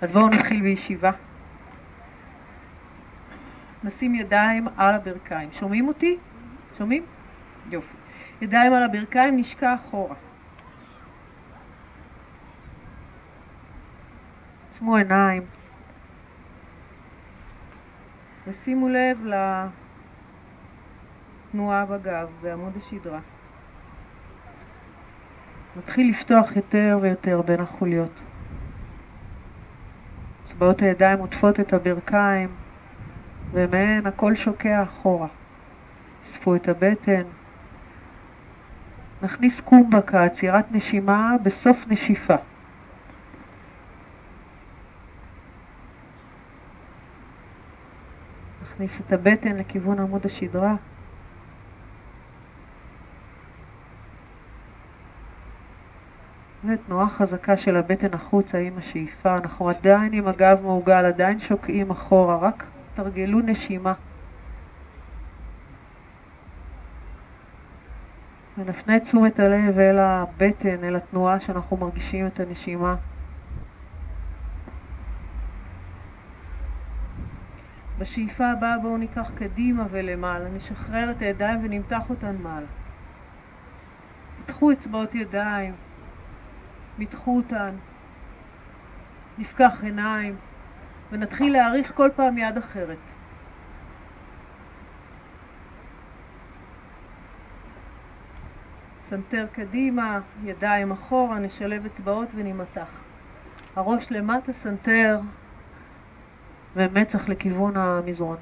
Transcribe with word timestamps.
אז 0.00 0.12
בואו 0.12 0.28
נתחיל 0.28 0.62
בישיבה. 0.62 1.10
נשים 3.84 4.14
ידיים 4.14 4.68
על 4.76 4.94
הברכיים. 4.94 5.52
שומעים 5.52 5.88
אותי? 5.88 6.18
שומעים? 6.78 7.04
יופי. 7.70 7.96
ידיים 8.40 8.72
על 8.72 8.82
הברכיים, 8.82 9.36
נשקע 9.36 9.74
אחורה. 9.74 10.14
עצמו 14.70 14.96
עיניים. 14.96 15.42
ושימו 18.46 18.88
לב 18.88 19.18
לתנועה 21.52 21.86
בגב, 21.86 22.28
בעמוד 22.42 22.76
השדרה. 22.76 23.20
מתחיל 25.76 26.10
לפתוח 26.10 26.56
יותר 26.56 26.98
ויותר 27.02 27.42
בין 27.42 27.60
החוליות. 27.60 28.22
אצבעות 30.56 30.82
הידיים 30.82 31.18
עוטפות 31.18 31.60
את 31.60 31.72
הברכיים, 31.72 32.48
ומהן 33.52 34.06
הכל 34.06 34.34
שוקע 34.34 34.82
אחורה. 34.82 35.26
אספו 36.22 36.54
את 36.54 36.68
הבטן. 36.68 37.22
נכניס 39.22 39.60
קומבקה, 39.60 40.24
עצירת 40.24 40.72
נשימה 40.72 41.36
בסוף 41.42 41.76
נשיפה. 41.88 42.34
נכניס 48.62 49.00
את 49.00 49.12
הבטן 49.12 49.56
לכיוון 49.56 49.98
עמוד 49.98 50.26
השדרה. 50.26 50.74
ותנועה 56.68 57.08
חזקה 57.08 57.56
של 57.56 57.76
הבטן 57.76 58.14
החוצה 58.14 58.58
עם 58.58 58.78
השאיפה. 58.78 59.34
אנחנו 59.34 59.68
עדיין 59.68 60.12
עם 60.12 60.28
הגב 60.28 60.58
מעוגל, 60.62 61.04
עדיין 61.04 61.38
שוקעים 61.38 61.90
אחורה, 61.90 62.36
רק 62.36 62.64
תרגלו 62.94 63.40
נשימה. 63.40 63.92
ונפנה 68.58 68.96
את 68.96 69.02
תשומת 69.02 69.40
הלב 69.40 69.78
אל 69.78 69.98
הבטן, 69.98 70.84
אל 70.84 70.96
התנועה 70.96 71.40
שאנחנו 71.40 71.76
מרגישים 71.76 72.26
את 72.26 72.40
הנשימה. 72.40 72.94
בשאיפה 77.98 78.50
הבאה 78.50 78.78
בואו 78.78 78.96
ניקח 78.96 79.30
קדימה 79.34 79.86
ולמעלה, 79.90 80.48
נשחרר 80.48 81.10
את 81.10 81.22
הידיים 81.22 81.64
ונמתח 81.64 82.10
אותן 82.10 82.36
מעלה. 82.42 82.66
פתחו 84.44 84.72
אצבעות 84.72 85.14
ידיים, 85.14 85.74
מתחו 86.98 87.36
אותן, 87.36 87.74
נפקח 89.38 89.80
עיניים 89.82 90.36
ונתחיל 91.12 91.52
להאריך 91.52 91.92
כל 91.94 92.10
פעם 92.16 92.38
יד 92.38 92.56
אחרת. 92.56 92.98
סנטר 99.08 99.46
קדימה, 99.52 100.20
ידיים 100.42 100.92
אחורה, 100.92 101.38
נשלב 101.38 101.86
אצבעות 101.86 102.28
ונמתח. 102.34 103.00
הראש 103.76 104.12
למטה, 104.12 104.52
סנטר 104.52 105.20
ומצח 106.76 107.28
לכיוון 107.28 107.76
המזרון. 107.76 108.36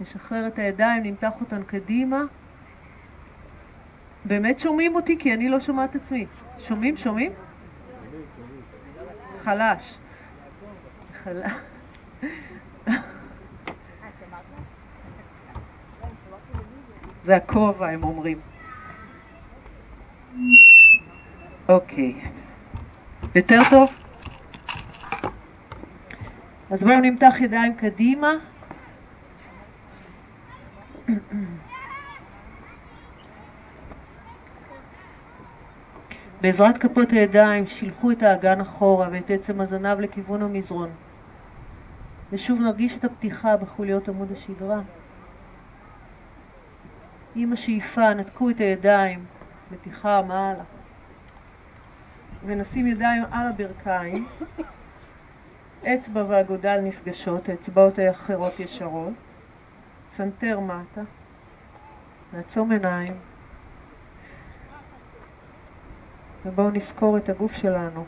נשחרר 0.00 0.46
את 0.46 0.58
הידיים, 0.58 1.02
נמתח 1.02 1.32
אותן 1.40 1.62
קדימה. 1.62 2.22
באמת 4.24 4.58
שומעים 4.58 4.94
אותי? 4.94 5.18
כי 5.18 5.34
אני 5.34 5.48
לא 5.48 5.60
שומעת 5.60 5.96
עצמי. 5.96 6.26
שומעים? 6.58 6.96
שומעים? 6.96 7.32
חלש. 9.38 9.98
חלש. 11.22 11.52
זה 17.24 17.36
הכובע, 17.36 17.88
הם 17.88 18.04
אומרים. 18.04 18.38
אוקיי. 21.68 22.14
יותר 23.34 23.58
טוב? 23.70 23.90
אז 26.70 26.82
בואו 26.82 27.00
נמתח 27.00 27.34
ידיים 27.40 27.74
קדימה. 27.74 28.32
בעזרת 36.42 36.78
כפות 36.78 37.10
הידיים 37.10 37.66
שילחו 37.66 38.10
את 38.10 38.22
האגן 38.22 38.60
אחורה 38.60 39.08
ואת 39.12 39.30
עצם 39.30 39.60
הזנב 39.60 40.00
לכיוון 40.00 40.42
המזרון. 40.42 40.90
ושוב 42.32 42.60
נרגיש 42.60 42.98
את 42.98 43.04
הפתיחה 43.04 43.56
בחוליות 43.56 44.08
עמוד 44.08 44.32
השדרה. 44.32 44.80
עם 47.34 47.52
השאיפה 47.52 48.14
נתקו 48.14 48.50
את 48.50 48.60
הידיים, 48.60 49.24
מתיחה 49.70 50.22
מעלה. 50.22 50.64
ונשים 52.46 52.86
ידיים 52.86 53.22
על 53.30 53.46
הברכיים, 53.46 54.26
אצבע 55.84 56.24
והגודל 56.28 56.80
נפגשות, 56.80 57.48
האצבעות 57.48 57.98
האחרות 57.98 58.60
ישרות, 58.60 59.14
סנטר 60.16 60.60
מטה, 60.60 61.02
נעצום 62.32 62.72
עיניים, 62.72 63.14
ובואו 66.46 66.70
נסקור 66.70 67.16
את 67.16 67.28
הגוף 67.28 67.52
שלנו. 67.52 68.04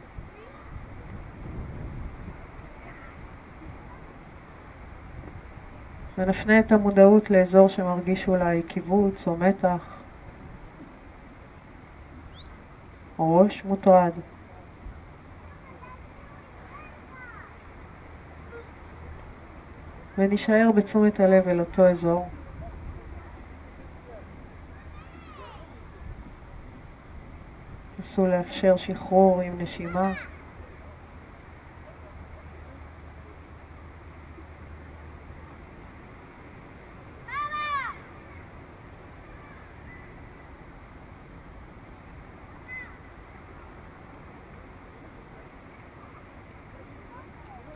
ונפנה 6.19 6.61
את 6.61 6.73
המודעות 6.73 7.31
לאזור 7.31 7.69
שמרגיש 7.69 8.29
אולי 8.29 8.63
כיווץ 8.63 9.27
או 9.27 9.37
מתח. 9.37 10.03
ראש 13.19 13.65
מוטרד. 13.65 14.13
ונשאר 20.19 20.71
בתשומת 20.77 21.21
הלב 21.21 21.49
אל 21.49 21.61
אותו 21.61 21.89
אזור. 21.89 22.29
נסו 28.05 28.27
לאפשר 28.27 28.77
שחרור 28.77 29.41
עם 29.41 29.61
נשימה. 29.61 30.13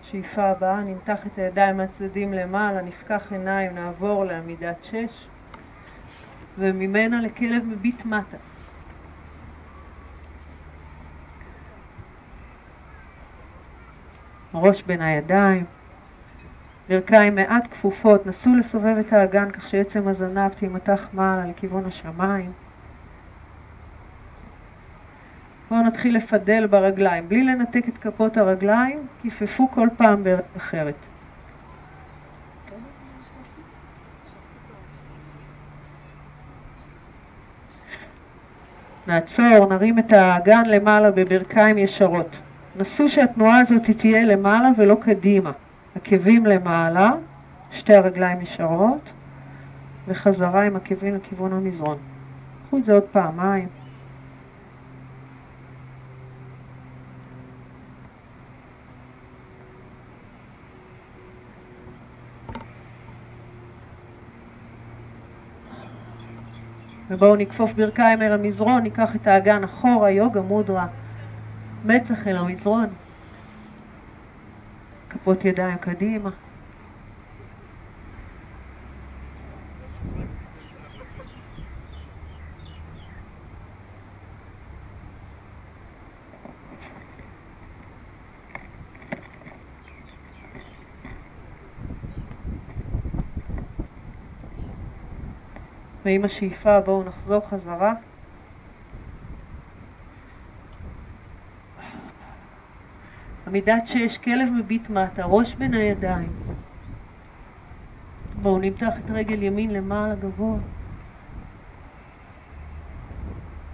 שאיפה 0.03 0.43
הבאה, 0.43 0.81
נמתח 0.81 1.27
את 1.27 1.39
הידיים 1.39 1.77
מהצדדים 1.77 2.33
למעלה, 2.33 2.83
נפקח 2.83 3.33
עיניים, 3.33 3.75
נעבור 3.75 4.25
לעמידת 4.25 4.85
שש, 4.85 5.29
וממנה 6.59 7.21
לכלב 7.21 7.65
מביט 7.65 8.05
מטה. 8.05 8.48
ראש 14.59 14.83
בין 14.83 15.03
הידיים, 15.03 15.65
ברכיים 16.89 17.35
מעט 17.35 17.67
כפופות, 17.71 18.27
נסו 18.27 18.55
לסובב 18.55 18.97
את 19.01 19.13
האגן 19.13 19.51
כך 19.51 19.69
שעצם 19.69 20.09
הזנב 20.09 20.49
תימתח 20.49 21.09
מעלה 21.13 21.47
לכיוון 21.47 21.85
השמיים. 21.85 22.53
בואו 25.71 25.83
נתחיל 25.83 26.17
לפדל 26.17 26.67
ברגליים. 26.67 27.29
בלי 27.29 27.45
לנתק 27.45 27.89
את 27.89 27.99
כפות 27.99 28.37
הרגליים, 28.37 29.07
כיפפו 29.23 29.71
כל 29.71 29.89
פעם 29.97 30.25
בארץ 30.25 30.45
אחרת. 30.57 30.95
נעצור, 39.07 39.67
נרים 39.71 39.99
את 39.99 40.13
האגן 40.13 40.63
למעלה 40.67 41.11
בברכיים 41.11 41.79
ישרות. 41.79 42.48
נסו 42.79 43.09
שהתנועה 43.09 43.61
הזאת 43.61 43.91
תהיה 43.99 44.25
למעלה 44.25 44.69
ולא 44.77 44.97
קדימה. 45.01 45.53
עקבים 45.95 46.47
למעלה, 46.47 47.13
שתי 47.71 47.95
הרגליים 47.95 48.41
ישרות, 48.41 49.13
וחזרה 50.09 50.63
עם 50.63 50.77
עקבים 50.77 51.15
לכיוון 51.15 51.53
המזרון. 51.53 51.99
קחו 52.67 52.79
את 52.79 52.85
זה 52.85 52.93
עוד 52.93 53.03
פעמיים. 53.03 53.69
ובואו 67.11 67.37
נכפוף 67.37 67.73
ברכיים 67.73 68.23
אל 68.23 68.33
המזרון, 68.33 68.83
ניקח 68.83 69.17
את 69.17 69.27
האגן 69.27 69.65
אחורה, 69.65 70.11
יוגה 70.11 70.41
מודרה, 70.41 70.87
מצח 71.85 72.27
אל 72.27 72.37
המזרון. 72.37 72.87
כפות 75.11 75.45
ידיים 75.45 75.79
קדימה. 75.79 76.31
ועם 96.05 96.25
השאיפה 96.25 96.81
בואו 96.81 97.05
נחזור 97.05 97.49
חזרה. 97.49 98.08
עמידת 103.49 103.87
שש, 103.87 104.19
כלב 104.19 104.49
מביט 104.53 104.91
מטה, 104.91 105.25
ראש 105.25 105.55
בין 105.55 105.75
הידיים. 105.75 106.33
בואו 108.43 108.59
נמתח 108.59 108.99
את 108.99 109.11
רגל 109.11 109.43
ימין 109.43 109.71
למעלה 109.71 110.15
גבוה. 110.15 110.59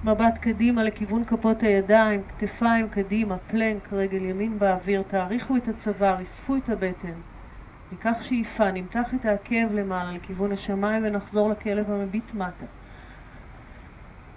מבט 0.04 0.38
קדימה 0.40 0.82
לכיוון 0.82 1.24
כפות 1.24 1.62
הידיים, 1.62 2.22
כתפיים 2.38 2.88
קדימה, 2.88 3.36
פלנק, 3.38 3.92
רגל 3.92 4.24
ימין 4.24 4.58
באוויר, 4.58 5.02
תאריכו 5.02 5.56
את 5.56 5.68
הצוואר, 5.68 6.22
אספו 6.22 6.56
את 6.56 6.68
הבטן. 6.68 7.18
ניקח 7.92 8.22
שאיפה, 8.22 8.70
נמתח 8.70 9.14
את 9.14 9.24
העקב 9.24 9.72
למעלה 9.72 10.12
לכיוון 10.12 10.52
השמיים 10.52 11.02
ונחזור 11.06 11.50
לכלב 11.50 11.90
המביט 11.90 12.34
מטה. 12.34 12.66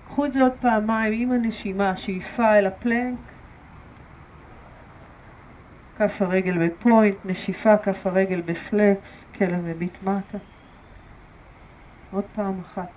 קחו 0.07 0.25
את 0.25 0.33
זה 0.33 0.41
עוד 0.41 0.53
פעמיים 0.59 1.13
עם 1.13 1.31
הנשימה, 1.31 1.97
שאיפה 1.97 2.57
אל 2.57 2.67
הפלנק, 2.67 3.36
כף 5.97 6.21
הרגל 6.21 6.67
בפוינט, 6.67 7.15
נשיפה, 7.25 7.77
כף 7.77 8.07
הרגל 8.07 8.41
בפלקס, 8.41 9.25
כלב 9.35 9.65
מביט 9.65 10.03
מטה. 10.03 10.37
עוד 12.11 12.23
פעם 12.35 12.59
אחת. 12.59 12.89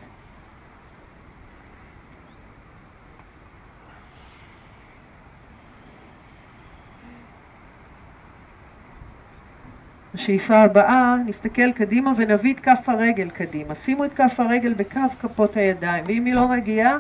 בשאיפה 10.15 10.57
הבאה 10.57 11.17
נסתכל 11.27 11.73
קדימה 11.73 12.13
ונביא 12.17 12.55
את 12.55 12.61
כף 12.61 12.89
הרגל 12.89 13.31
קדימה. 13.31 13.75
שימו 13.75 14.05
את 14.05 14.13
כף 14.15 14.41
הרגל 14.41 14.75
בקו 14.75 15.01
כפות 15.21 15.57
הידיים, 15.57 16.05
ואם 16.07 16.25
היא 16.25 16.35
לא 16.35 16.49
מגיעה, 16.49 16.97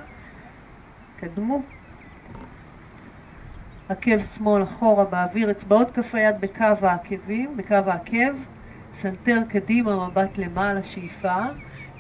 קדמו. 1.17 1.62
עקב 3.90 4.22
שמאל 4.37 4.62
אחורה 4.62 5.04
באוויר, 5.04 5.50
אצבעות 5.50 5.90
כף 5.90 6.14
היד 6.14 6.40
בקו 6.40 6.64
העקבים, 6.82 7.56
בקו 7.56 7.75
העקב, 7.75 8.34
סנטר 8.94 9.38
קדימה, 9.48 10.08
מבט 10.08 10.38
למעלה, 10.38 10.82
שאיפה, 10.82 11.37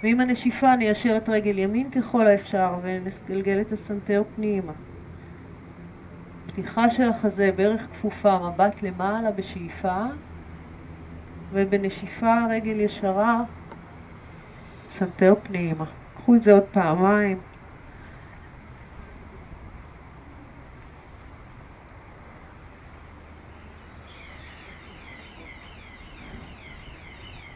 ועם 0.02 0.20
הנשיפה 0.20 0.76
ניישר 0.76 1.16
את 1.16 1.28
רגל 1.28 1.58
ימין 1.58 1.90
ככל 1.90 2.26
האפשר 2.26 2.74
ונגלגל 2.82 3.60
את 3.60 3.72
הסנטר 3.72 4.22
פנימה. 4.36 4.72
פתיחה 6.46 6.90
של 6.90 7.08
החזה, 7.08 7.50
ברך 7.56 7.86
כפופה, 7.92 8.38
מבט 8.38 8.82
למעלה 8.82 9.30
בשאיפה, 9.30 10.04
ובנשיפה 11.52 12.34
רגל 12.50 12.80
ישרה, 12.80 13.42
סנטר 14.98 15.34
פנימה. 15.42 15.84
קחו 16.14 16.34
את 16.34 16.42
זה 16.42 16.52
עוד 16.52 16.64
פעמיים. 16.72 17.49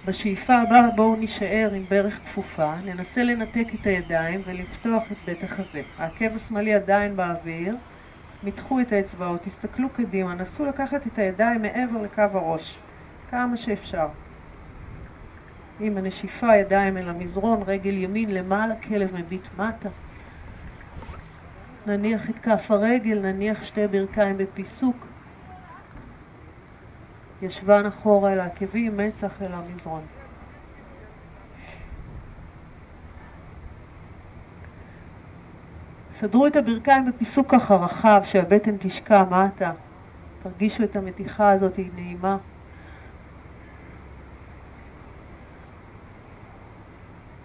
בשאיפה 0.07 0.55
הבאה 0.55 0.91
בואו 0.91 1.17
נישאר 1.17 1.71
עם 1.75 1.85
ברך 1.89 2.21
כפופה, 2.25 2.75
ננסה 2.85 3.23
לנתק 3.23 3.67
את 3.75 3.87
הידיים 3.87 4.43
ולפתוח 4.47 5.13
את 5.13 5.17
בית 5.25 5.45
החזה. 5.45 5.83
העקב 5.99 6.35
השמאלי 6.35 6.75
עדיין 6.75 7.17
באוויר, 7.17 7.77
מתחו 8.43 8.81
את 8.81 8.93
האצבעות, 8.93 9.43
תסתכלו 9.43 9.89
קדימה, 9.89 10.35
נסו 10.35 10.65
לקחת 10.65 11.07
את 11.07 11.19
הידיים 11.19 11.63
מעבר 11.63 12.03
לקו 12.03 12.23
הראש. 12.33 12.79
כמה 13.31 13.57
שאפשר. 13.57 14.07
עם 15.81 15.97
הנשיפה 15.97 16.57
ידיים 16.57 16.97
אל 16.97 17.09
המזרון, 17.09 17.63
רגל 17.67 17.95
ימין 17.95 18.31
למעלה, 18.31 18.75
כלב 18.77 19.15
מביט 19.15 19.49
מטה. 19.59 19.89
נניח 21.87 22.31
את 22.31 22.39
כף 22.39 22.71
הרגל, 22.71 23.21
נניח 23.21 23.65
שתי 23.65 23.87
ברכיים 23.87 24.37
בפיסוק. 24.37 25.14
ישבן 27.45 27.87
אחורה 27.87 28.33
אל 28.33 28.41
העקבים, 28.41 28.97
מצח 28.97 29.43
אל 29.43 29.53
המזרון. 29.53 30.03
סדרו 36.15 36.47
את 36.47 36.57
הברכיים 36.57 37.07
בפיסוק 37.07 37.51
ככה 37.51 37.75
רחב, 37.75 38.21
שהבטן 38.25 38.77
תשקע 38.79 39.25
מטה. 39.25 39.73
תרגישו 40.43 40.85
את 40.85 40.97
המתיחה 40.97 41.51
הזאת, 41.51 41.77
היא 41.77 41.91
נעימה. 41.95 42.37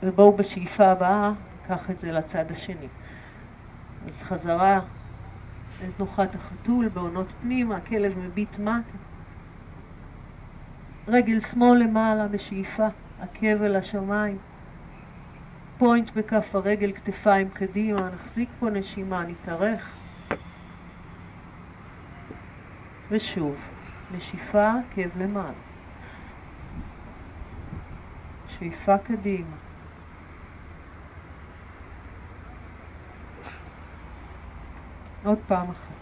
ובואו 0.03 0.37
בשאיפה 0.37 0.85
הבאה 0.85 1.31
ניקח 1.61 1.89
את 1.91 1.99
זה 1.99 2.11
לצד 2.11 2.51
השני. 2.51 2.87
אז 4.07 4.21
חזרה 4.21 4.79
אל 5.81 5.91
תנוחת 5.97 6.35
החתול, 6.35 6.89
בעונות 6.89 7.27
פנימה, 7.41 7.77
הכלב 7.77 8.19
מביט 8.19 8.59
מטה. 8.59 9.08
רגל 11.11 11.39
שמאל 11.39 11.77
למעלה 11.79 12.27
בשאיפה, 12.27 12.87
עקב 13.19 13.61
אל 13.63 13.75
השמיים. 13.75 14.37
פוינט 15.77 16.11
בכף 16.15 16.55
הרגל, 16.55 16.91
כתפיים 16.91 17.49
קדימה, 17.49 18.09
נחזיק 18.09 18.49
פה 18.59 18.69
נשימה, 18.69 19.23
נתארך. 19.23 19.95
ושוב, 23.11 23.57
נשיפה, 24.15 24.71
עקב 24.79 25.17
למעלה. 25.21 25.51
שאיפה 28.47 28.97
קדימה. 28.97 29.55
עוד 35.23 35.37
פעם 35.47 35.69
אחת. 35.69 35.98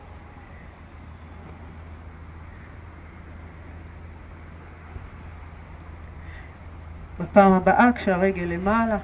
בפעם 7.19 7.51
הבאה 7.51 7.89
כשהרגל 7.95 8.43
למעלה, 8.43 8.97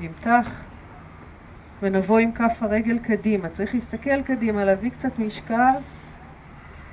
נמתח, 0.00 0.64
ונבוא 1.82 2.18
עם 2.18 2.32
כף 2.32 2.56
הרגל 2.60 2.98
קדימה. 2.98 3.48
צריך 3.48 3.74
להסתכל 3.74 4.22
קדימה, 4.22 4.64
להביא 4.64 4.90
קצת 4.90 5.18
משקל, 5.18 5.72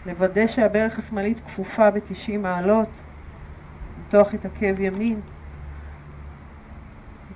לוודא 0.06 0.48
שהברך 0.48 1.00
השמאלית 1.00 1.40
כפופה 1.40 1.92
ב-90 1.92 2.38
מעלות, 2.38 2.90
למתוח 3.98 4.36
את 4.36 4.46
עקב 4.46 4.80
ימין. 4.80 5.20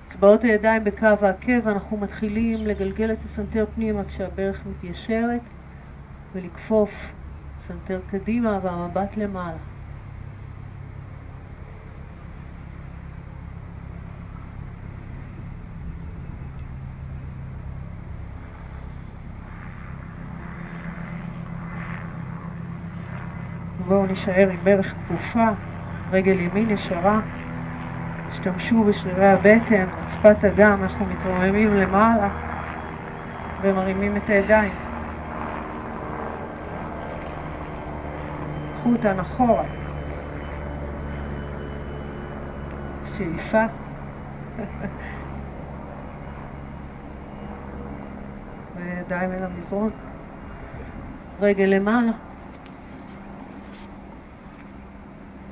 אצבעות 0.07 0.43
הידיים 0.43 0.83
בקו 0.83 1.05
העקב, 1.21 1.67
אנחנו 1.67 1.97
מתחילים 1.97 2.67
לגלגל 2.67 3.11
את 3.11 3.17
הסנטר 3.25 3.65
פנימה 3.75 4.03
כשהברך 4.03 4.65
מתיישרת 4.65 5.41
ולכפוף 6.33 6.91
סנטר 7.67 7.99
קדימה 8.11 8.59
והמבט 8.63 9.17
למעלה. 9.17 9.76
בואו 23.87 24.05
נשאר 24.05 24.49
עם 24.49 24.59
ברך 24.63 24.93
כפופה, 24.93 25.47
רגל 26.11 26.39
ימין 26.39 26.69
ישרה. 26.69 27.19
השתמשו 28.27 28.83
בשרירי 28.83 29.27
הבטן, 29.27 29.87
רצפת 29.99 30.45
אגם, 30.45 30.83
אנחנו 30.83 31.05
מתרוממים 31.05 31.73
למעלה 31.73 32.29
ומרימים 33.61 34.17
את 34.17 34.29
הידיים. 34.29 34.73
קחו 38.75 38.89
אותן 38.89 39.19
אחורה. 39.19 39.63
שאיפה. 43.17 43.63
וידיים 48.75 49.31
אל 49.31 49.43
המזרון. 49.43 49.89
רגל 51.39 51.65
למעלה. 51.65 52.26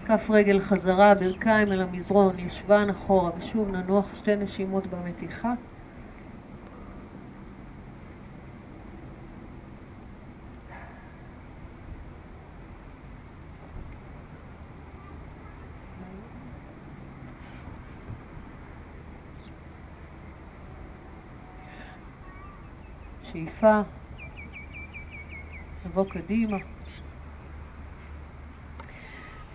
כף 0.07 0.29
רגל 0.29 0.59
חזרה, 0.59 1.15
ברכיים 1.15 1.71
אל 1.71 1.81
המזרון, 1.81 2.39
ישבן 2.39 2.89
אחורה, 2.89 3.31
ושוב 3.37 3.69
ננוח 3.69 4.15
שתי 4.15 4.35
נשימות 4.35 4.87
במתיחה. 4.87 5.53
שאיפה, 23.23 23.81
נבוא 25.85 26.05
קדימה. 26.09 26.74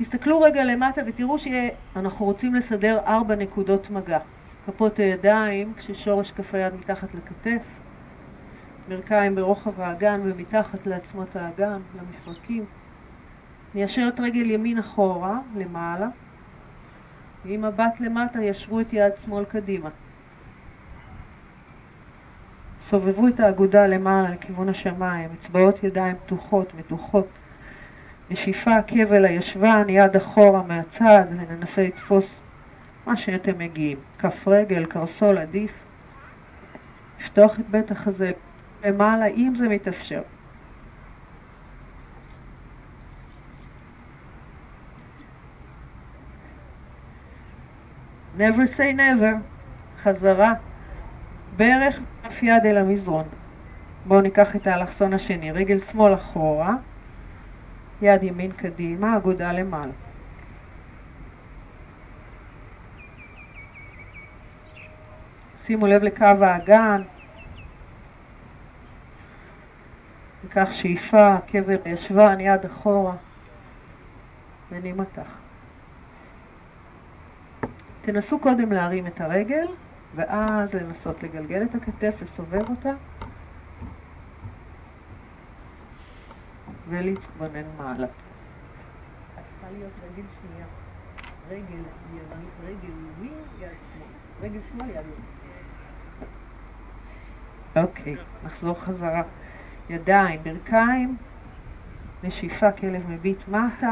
תסתכלו 0.01 0.41
רגע 0.41 0.65
למטה 0.65 1.01
ותראו 1.07 1.37
שאנחנו 1.39 2.27
רוצים 2.27 2.55
לסדר 2.55 2.99
ארבע 3.07 3.35
נקודות 3.35 3.91
מגע. 3.91 4.19
כפות 4.67 4.99
הידיים 4.99 5.75
כששורש 5.75 6.33
כף 6.33 6.55
היד 6.55 6.75
מתחת 6.75 7.09
לכתף, 7.15 7.63
ברכיים 8.89 9.35
ברוחב 9.35 9.81
האגן 9.81 10.21
ומתחת 10.25 10.87
לעצמות 10.87 11.37
האגן, 11.37 11.81
למפרקים. 11.99 12.65
ניישר 13.75 14.09
את 14.09 14.21
רגל 14.21 14.51
ימין 14.51 14.79
אחורה, 14.79 15.39
למעלה, 15.57 16.09
ועם 17.45 17.65
מבט 17.65 18.01
למטה 18.01 18.43
ישרו 18.43 18.81
את 18.81 18.93
יד 18.93 19.13
שמאל 19.25 19.45
קדימה. 19.45 19.89
סובבו 22.81 23.29
את 23.29 23.41
האגודה 23.41 23.87
למעלה 23.87 24.31
לכיוון 24.31 24.69
השמיים, 24.69 25.31
אצבעות 25.41 25.85
ידיים 25.85 26.17
פתוחות, 26.17 26.75
מתוחות. 26.75 27.40
נשיפה, 28.31 28.83
כבל 28.87 29.25
הישבן, 29.25 29.89
יד 29.89 30.17
אחורה 30.17 30.63
מהצד, 30.63 31.25
וננסה 31.31 31.83
לתפוס 31.83 32.41
מה 33.07 33.17
שאתם 33.17 33.59
מגיעים. 33.59 33.99
כף 34.19 34.49
רגל, 34.49 34.87
קרסול 34.87 35.39
עדיף. 35.39 35.73
לפתוח 37.21 37.61
את 37.61 37.69
בית 37.71 37.91
החזה 37.91 38.33
למעלה, 38.85 39.27
אם 39.27 39.53
זה 39.57 39.69
מתאפשר. 39.69 40.23
never 48.39 48.77
say 48.77 48.97
never, 48.97 49.37
חזרה, 50.03 50.53
ברך 51.57 52.01
כף 52.23 52.43
יד 52.43 52.67
אל 52.67 52.77
המזרון. 52.77 53.25
בואו 54.07 54.21
ניקח 54.21 54.57
את 54.57 54.67
האלכסון 54.67 55.15
השני, 55.15 55.53
רגל 55.53 55.79
שמאל 55.79 56.15
אחורה, 56.15 56.75
יד 58.03 58.23
ימין 58.23 58.53
קדימה, 58.53 59.17
אגודה 59.17 59.53
למעלה. 59.53 59.93
שימו 65.63 65.87
לב 65.87 66.03
לקו 66.03 66.25
האגן, 66.25 67.03
ניקח 70.45 70.69
שאיפה, 70.73 71.37
קבר 71.47 71.77
ישבן, 71.87 72.41
יד 72.41 72.65
אחורה, 72.65 73.15
ונמתח. 74.71 75.39
תנסו 78.01 78.39
קודם 78.39 78.73
להרים 78.73 79.07
את 79.07 79.21
הרגל, 79.21 79.67
ואז 80.15 80.75
לנסות 80.75 81.23
לגלגל 81.23 81.63
את 81.63 81.75
הכתף, 81.75 82.15
לסובב 82.23 82.71
אותה, 82.71 82.93
ולהתבונן 86.91 87.67
מעלה. 87.79 88.07
צריכה 89.35 89.71
להיות 89.73 89.93
רגל 90.03 90.27
שנייה. 90.41 90.67
רגל 91.51 91.83
רגל 92.65 92.93
ימין, 93.19 93.39
יד 93.61 93.69
שמאל. 93.69 94.09
רגל 94.43 94.61
שמאל, 94.73 94.91
יד 94.91 94.97
ימין. 94.97 95.31
אוקיי, 97.77 98.17
נחזור 98.45 98.81
חזרה. 98.81 99.23
ידיים, 99.91 100.41
ברכיים, 100.43 101.17
נשיפה, 102.23 102.73
כלב 102.73 103.11
מביט 103.11 103.49
מטה. 103.49 103.91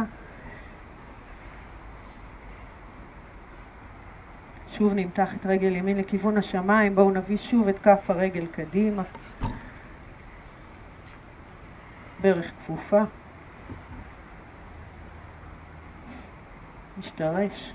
שוב 4.69 4.93
נמתח 4.95 5.35
את 5.35 5.47
רגל 5.47 5.76
ימין 5.76 5.99
לכיוון 5.99 6.37
השמיים, 6.37 6.95
בואו 6.95 7.11
נביא 7.11 7.37
שוב 7.37 7.69
את 7.69 7.78
כף 7.78 8.11
הרגל 8.11 8.47
קדימה. 8.47 9.02
ברך 12.21 12.51
כפופה. 12.51 13.03
משתרש. 16.99 17.75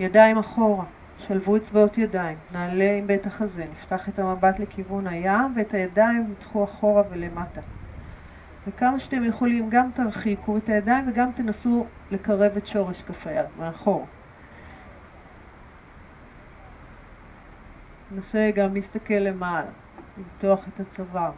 ידיים 0.00 0.38
אחורה, 0.38 0.84
שלבו 1.18 1.56
אצבעות 1.56 1.98
ידיים, 1.98 2.38
נעלה 2.52 2.92
עם 2.98 3.06
בית 3.06 3.26
החזה, 3.26 3.64
נפתח 3.72 4.08
את 4.08 4.18
המבט 4.18 4.58
לכיוון 4.58 5.06
הים 5.06 5.56
ואת 5.56 5.74
הידיים 5.74 6.30
נדחו 6.30 6.64
אחורה 6.64 7.02
ולמטה. 7.10 7.60
וכמה 8.66 9.00
שאתם 9.00 9.24
יכולים 9.24 9.70
גם 9.70 9.90
תרחיקו 9.94 10.56
את 10.56 10.68
הידיים 10.68 11.08
וגם 11.08 11.32
תנסו 11.32 11.86
לקרב 12.10 12.56
את 12.56 12.66
שורש 12.66 13.02
כף 13.02 13.26
היד 13.26 13.46
מאחור. 13.58 14.06
ננסה 18.10 18.50
גם 18.54 18.74
להסתכל 18.74 19.14
למעלה, 19.14 19.70
למתוח 20.18 20.68
את 20.68 20.80
הצוואר. 20.80 21.32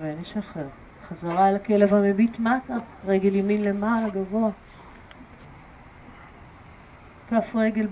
ונשחרר. 0.00 0.68
חזרה 1.08 1.48
אל 1.48 1.56
הכלב 1.56 1.94
המביט 1.94 2.38
מטה, 2.38 2.74
רגל 3.04 3.34
ימין 3.34 3.64
למעלה, 3.64 4.08
גבוה. 4.08 4.50
כף 7.30 7.54
רגל 7.54 7.88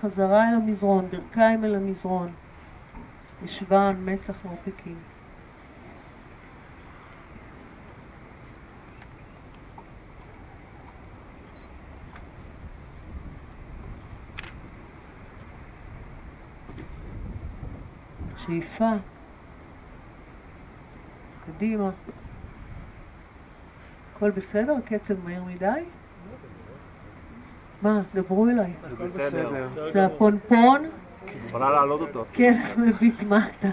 חזרה 0.00 0.48
אל 0.48 0.54
המזרון, 0.54 1.08
ברכיים 1.10 1.64
אל 1.64 1.74
המזרון. 1.74 2.32
ישבן, 3.44 3.96
מצח 4.04 4.44
מרפקים. 4.44 4.96
שאיפה, 18.36 18.92
קדימה. 21.56 21.90
הכל 24.16 24.30
בסדר? 24.30 24.74
הקצב 24.84 25.14
מהיר 25.24 25.44
מדי? 25.44 25.80
מה, 27.82 28.00
דברו 28.14 28.48
אליי. 28.48 28.72
הכל 28.92 29.06
בסדר. 29.06 29.68
זה 29.92 30.06
הפונפון? 30.06 30.86
יכולה 31.46 31.70
להעלות 31.70 32.00
אותו. 32.00 32.24
כן, 32.32 32.60
מביט 32.76 33.22
מטה. 33.22 33.68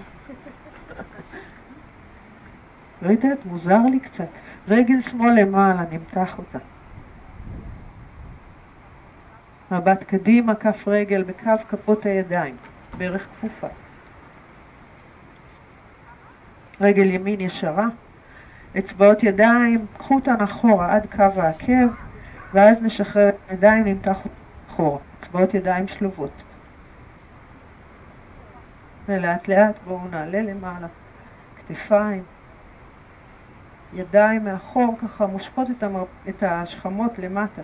לא 3.02 3.10
יודעת, 3.10 3.46
מוזר 3.46 3.80
לי 3.92 4.00
קצת. 4.00 4.28
רגל 4.68 5.02
שמאל 5.02 5.40
למעלה, 5.42 5.84
נמתח 5.92 6.38
אותה. 6.38 6.60
מבט 9.72 10.04
קדימה, 10.04 10.56
כף 10.56 10.88
רגל 10.88 11.24
בקו 11.24 11.52
כפות 11.70 12.06
הידיים, 12.06 12.56
ברך 12.98 13.28
כפופה. 13.28 13.68
רגל 16.84 17.12
ימין 17.12 17.42
ישרה, 17.42 17.88
אצבעות 18.78 19.24
ידיים, 19.24 19.86
קחו 19.98 20.16
אותן 20.16 20.42
אחורה 20.42 20.96
עד 20.96 21.06
קו 21.16 21.42
העקב, 21.42 21.88
ואז 22.54 22.82
נשחרר 22.82 23.30
את 23.30 23.36
הידיים, 23.50 23.86
נמתח 23.86 24.28
אחורה. 24.68 25.00
אצבעות 25.20 25.54
ידיים 25.54 25.88
שלובות. 25.88 26.44
ולאט 29.06 29.48
לאט 29.48 29.75
בואו 29.86 30.08
נעלה 30.12 30.42
למעלה, 30.42 30.88
כתפיים, 31.58 32.24
ידיים 33.94 34.44
מאחור 34.44 34.96
ככה 35.02 35.25
מושכות 35.28 35.68
את, 35.78 35.84
המר... 35.84 36.04
את 36.30 36.44
השכמות 36.44 37.20
למטה, 37.20 37.62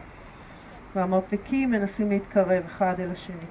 והמרפקים 0.96 1.72
מנסים 1.72 2.10
להתקרב 2.10 2.64
אחד 2.66 3.00
אל 3.00 3.12
השני. 3.12 3.46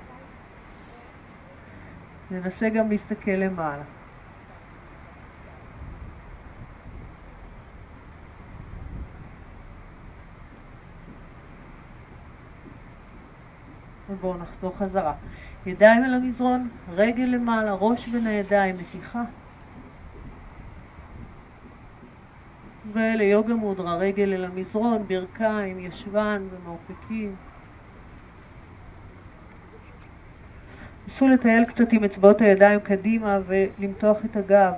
ננסה 2.30 2.68
גם 2.68 2.90
להסתכל 2.90 3.30
למעלה. 3.30 3.82
ובואו 14.08 14.38
נחזור 14.38 14.76
חזרה. 14.78 15.14
ידיים 15.66 16.04
אל 16.04 16.14
המזרון, 16.14 16.68
רגל 16.88 17.24
למעלה, 17.24 17.72
ראש 17.72 18.08
בין 18.08 18.26
הידיים, 18.26 18.74
נתיחה. 18.74 19.22
וליוגה 22.92 23.54
מודרה, 23.54 23.96
רגל 23.96 24.32
אל 24.34 24.44
המזרון, 24.44 25.06
ברכיים, 25.08 25.78
ישבן 25.78 26.42
ומרפקים. 26.50 27.34
ניסו 31.06 31.28
לטייל 31.28 31.64
קצת 31.64 31.92
עם 31.92 32.04
אצבעות 32.04 32.40
הידיים 32.40 32.80
קדימה 32.80 33.38
ולמתוח 33.46 34.24
את 34.24 34.36
הגב. 34.36 34.72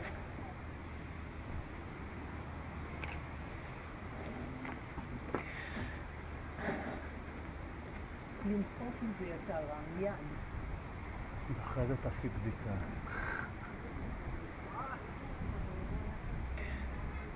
אחרי 11.63 11.87
זה 11.87 11.95
תעשי 12.03 12.29
בדיקה. 12.29 12.75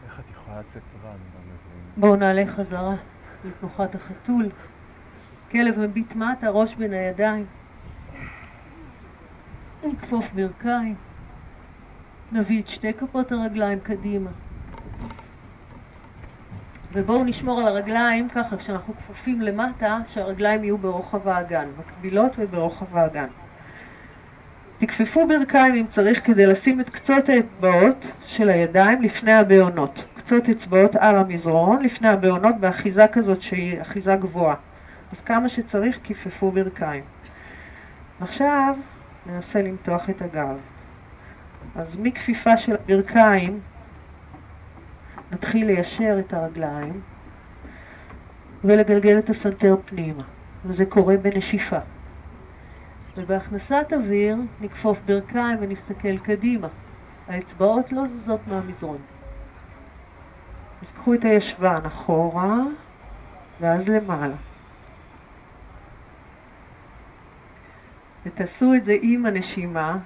איך 0.05 0.21
את 0.21 0.25
יכולה 0.31 0.61
לצאת 0.61 0.83
רע, 1.05 1.11
אני 1.11 1.19
לא 1.35 1.41
מבין. 1.41 2.01
בואו 2.01 2.17
נעלה 2.17 2.47
חזרה 2.47 2.95
לתנוחת 3.45 3.95
החתול. 3.95 4.49
כלב 5.51 5.79
מביט 5.79 6.15
מטה, 6.17 6.51
ראש 6.51 6.75
בין 6.75 6.93
הידיים. 6.93 7.47
נכפוף 9.93 10.25
ברכיים. 10.35 10.95
נביא 12.33 12.63
את 12.63 12.67
שתי 12.67 12.93
כפות 12.93 13.33
הרגליים 13.33 13.81
קדימה. 13.81 14.31
ובואו 16.95 17.25
נשמור 17.25 17.61
על 17.61 17.67
הרגליים 17.67 18.29
ככה 18.29 18.57
כשאנחנו 18.57 18.95
כפופים 18.97 19.41
למטה, 19.41 19.99
שהרגליים 20.07 20.65
יהיו 20.65 20.79
ברוחב 20.79 21.29
האגן, 21.29 21.67
מקבילות 21.79 22.33
וברוחב 22.39 22.97
האגן. 22.97 23.27
תכפפו 24.79 25.29
ברכיים 25.29 25.75
אם 25.75 25.87
צריך 25.91 26.27
כדי 26.27 26.47
לשים 26.47 26.81
את 26.81 26.91
קצות 26.91 27.29
האצבעות 27.29 28.07
של 28.25 28.49
הידיים 28.49 29.03
לפני 29.03 29.33
הבעונות. 29.33 30.05
קצות 30.17 30.49
אצבעות 30.49 30.97
על 30.97 31.17
המזרון 31.17 31.83
לפני 31.83 32.09
הבעונות 32.09 32.55
באחיזה 32.61 33.07
כזאת 33.13 33.43
שהיא 33.43 33.83
אחיזה 33.83 34.17
גבוהה. 34.17 34.55
אז 35.13 35.21
כמה 35.21 35.49
שצריך 35.49 35.99
כיפפו 36.03 36.51
ברכיים. 36.51 37.05
עכשיו 38.21 38.75
ננסה 39.27 39.63
למתוח 39.63 40.11
את 40.11 40.23
הגב. 40.23 40.57
אז 41.77 41.97
מכפיפה 41.99 42.57
של 42.57 42.75
הברכיים 42.75 43.61
נתחיל 45.35 45.67
ליישר 45.67 46.17
את 46.19 46.33
הרגליים 46.33 47.00
ולגלגל 48.64 49.19
את 49.19 49.31
הסנטר 49.31 49.76
פנימה, 49.85 50.23
וזה 50.64 50.87
קורה 50.87 51.17
בנשיפה. 51.17 51.79
ובהכנסת 53.17 53.93
אוויר 53.93 54.37
נכפוף 54.61 54.99
ברכיים 55.07 55.59
ונסתכל 55.61 56.19
קדימה. 56.19 56.69
האצבעות 57.29 57.93
לא 57.93 58.07
זזות 58.09 58.41
מהמזרון. 58.47 58.99
אז 60.83 60.93
קחו 60.93 61.14
את 61.14 61.25
הישבן 61.25 61.81
אחורה 61.87 62.59
ואז 63.61 63.88
למעלה. 63.88 64.37
ותעשו 68.26 68.75
את 68.75 68.85
זה 68.85 68.97
עם 69.03 69.26
הנשימה. 69.26 69.99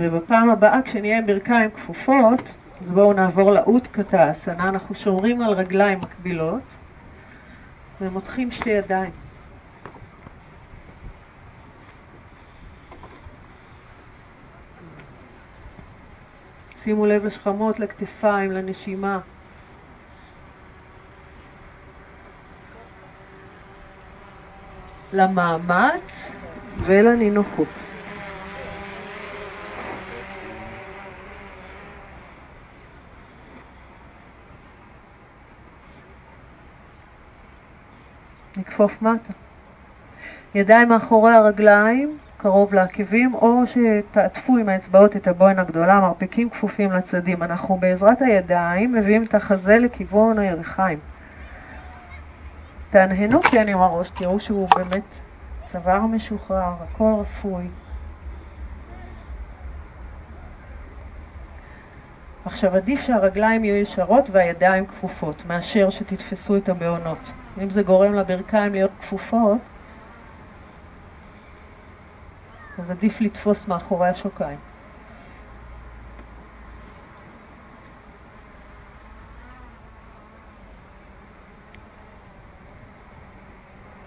ובפעם 0.00 0.50
הבאה 0.50 0.82
כשנהיה 0.82 1.18
עם 1.18 1.26
ברכיים 1.26 1.70
כפופות, 1.70 2.42
אז 2.80 2.90
בואו 2.90 3.12
נעבור 3.12 3.52
לאותקתא 3.52 4.30
אסנה, 4.30 4.68
אנחנו 4.68 4.94
שומרים 4.94 5.42
על 5.42 5.52
רגליים 5.52 5.98
מקבילות 5.98 6.62
ומותחים 8.00 8.50
שתי 8.50 8.70
ידיים. 8.70 9.10
שימו 16.82 17.06
לב 17.06 17.24
לשכמות, 17.24 17.80
לכתפיים, 17.80 18.52
לנשימה. 18.52 19.18
למאמץ 25.12 26.30
ולנינוחות. 26.76 27.89
נכפוף 38.80 39.02
מטה. 39.02 39.32
ידיים 40.54 40.88
מאחורי 40.88 41.32
הרגליים, 41.32 42.18
קרוב 42.36 42.74
לעקבים, 42.74 43.34
או 43.34 43.62
שתעטפו 43.66 44.56
עם 44.56 44.68
האצבעות 44.68 45.16
את 45.16 45.28
הבוין 45.28 45.58
הגדולה, 45.58 46.00
מרפקים 46.00 46.50
כפופים 46.50 46.92
לצדדים. 46.92 47.42
אנחנו 47.42 47.76
בעזרת 47.76 48.22
הידיים 48.22 48.92
מביאים 48.92 49.24
את 49.24 49.34
החזה 49.34 49.78
לכיוון 49.78 50.38
הירכיים. 50.38 50.98
תהנהנו 52.90 53.42
כן 53.42 53.68
עם 53.68 53.78
הראש, 53.78 54.10
תראו 54.10 54.40
שהוא 54.40 54.68
באמת 54.76 55.04
צוואר 55.72 56.06
משוחרר, 56.06 56.72
הכל 56.82 57.12
רפוי. 57.20 57.64
עכשיו 62.44 62.76
עדיף 62.76 63.00
שהרגליים 63.00 63.64
יהיו 63.64 63.76
ישרות 63.76 64.24
והידיים 64.32 64.86
כפופות, 64.86 65.46
מאשר 65.46 65.90
שתתפסו 65.90 66.56
את 66.56 66.68
הבעונות. 66.68 67.18
אם 67.62 67.70
זה 67.70 67.82
גורם 67.82 68.14
לברכיים 68.14 68.72
להיות 68.72 68.90
כפופות, 69.00 69.60
אז 72.78 72.90
עדיף 72.90 73.20
לתפוס 73.20 73.68
מאחורי 73.68 74.08
השוקיים. 74.08 74.58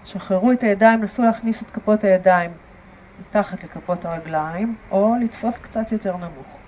שחררו 0.04 0.52
את 0.52 0.62
הידיים, 0.62 1.02
נסו 1.02 1.22
להכניס 1.22 1.62
את 1.62 1.70
כפות 1.70 2.04
הידיים 2.04 2.50
מתחת 3.20 3.64
לכפות 3.64 4.04
הרגליים, 4.04 4.76
או 4.90 5.14
לתפוס 5.20 5.54
קצת 5.58 5.92
יותר 5.92 6.16
נמוך. 6.16 6.63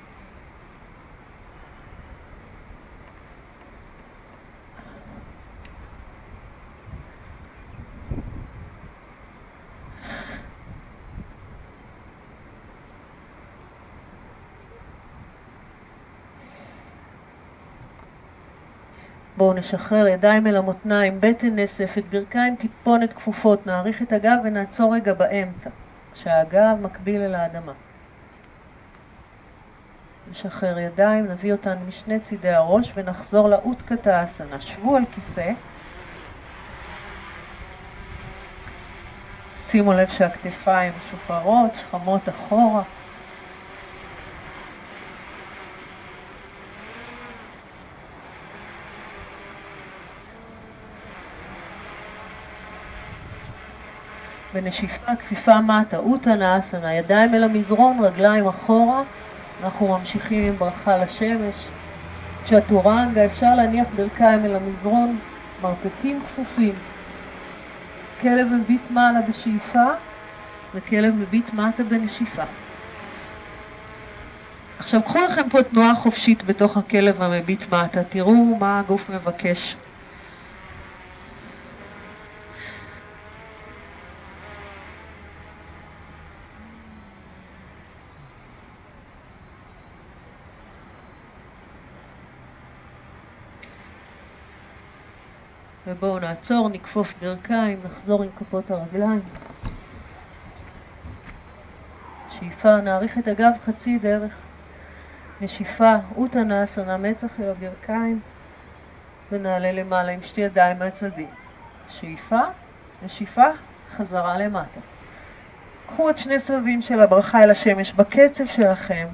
בואו 19.46 19.58
נשחרר 19.58 20.06
ידיים 20.06 20.46
אל 20.46 20.56
המותניים, 20.56 21.20
בטן 21.20 21.56
נאספת, 21.56 22.02
ברכיים 22.10 22.56
טיפונת 22.56 23.12
כפופות, 23.12 23.66
נעריך 23.66 24.02
את 24.02 24.12
הגב 24.12 24.36
ונעצור 24.44 24.94
רגע 24.94 25.14
באמצע, 25.14 25.70
כשהגב 26.12 26.76
מקביל 26.82 27.20
אל 27.20 27.34
האדמה. 27.34 27.72
נשחרר 30.30 30.78
ידיים, 30.78 31.26
נביא 31.26 31.52
אותן 31.52 31.76
משני 31.88 32.20
צידי 32.20 32.50
הראש 32.50 32.92
ונחזור 32.96 33.48
לאותקת 33.48 34.06
האסנה. 34.06 34.60
שבו 34.60 34.96
על 34.96 35.02
כיסא. 35.14 35.52
שימו 39.70 39.92
לב 39.92 40.08
שהכתפיים 40.08 40.92
משוחררות, 40.98 41.74
שכמות 41.74 42.28
אחורה. 42.28 42.82
בנשיפה 54.56 55.16
כפיפה 55.16 55.60
מטה, 55.60 55.96
אוטנה 55.96 56.58
אסנה, 56.58 56.94
ידיים 56.94 57.34
אל 57.34 57.44
המזרון, 57.44 58.04
רגליים 58.04 58.46
אחורה, 58.46 59.02
אנחנו 59.62 59.88
ממשיכים 59.88 60.48
עם 60.48 60.58
ברכה 60.58 60.96
לשמש. 60.96 61.54
צ'טורנגה, 62.44 63.24
אפשר 63.24 63.54
להניח 63.54 63.86
ברכיים 63.96 64.44
אל 64.44 64.56
המזרון, 64.56 65.16
מרפקים 65.62 66.20
כפופים. 66.20 66.74
כלב 68.20 68.48
מביט 68.52 68.80
מעלה 68.90 69.20
בשאיפה 69.28 69.84
וכלב 70.74 71.14
מביט 71.14 71.54
מטה 71.54 71.82
בנשיפה. 71.82 72.42
עכשיו 74.78 75.02
קחו 75.02 75.20
לכם 75.20 75.48
פה 75.48 75.62
תנועה 75.62 75.94
חופשית 75.94 76.44
בתוך 76.44 76.76
הכלב 76.76 77.22
המביט 77.22 77.72
מטה, 77.72 78.04
תראו 78.04 78.56
מה 78.60 78.80
הגוף 78.80 79.10
מבקש. 79.10 79.76
ובואו 95.96 96.18
נעצור, 96.18 96.68
נכפוף 96.68 97.14
ברכיים, 97.20 97.80
נחזור 97.84 98.22
עם 98.22 98.28
כפות 98.38 98.70
הרגליים. 98.70 99.20
שאיפה, 102.28 102.80
נאריך 102.80 103.18
את 103.18 103.28
הגב 103.28 103.52
חצי 103.66 103.98
דרך. 103.98 104.32
נשיפה, 105.40 105.94
אוטנה 106.16 106.64
אסנה, 106.64 106.96
מצח 106.96 107.40
אל 107.40 107.50
הברכיים, 107.50 108.20
ונעלה 109.32 109.72
למעלה 109.72 110.12
עם 110.12 110.22
שתי 110.22 110.40
ידיים 110.40 110.78
מהצדדים. 110.78 111.28
שאיפה, 111.88 112.40
נשיפה, 113.04 113.46
חזרה 113.96 114.38
למטה. 114.38 114.80
קחו 115.86 116.10
את 116.10 116.18
שני 116.18 116.40
סבבים 116.40 116.82
של 116.82 117.00
הברכה 117.00 117.42
אל 117.42 117.50
השמש 117.50 117.92
בקצב 117.92 118.46
שלכם. 118.46 119.06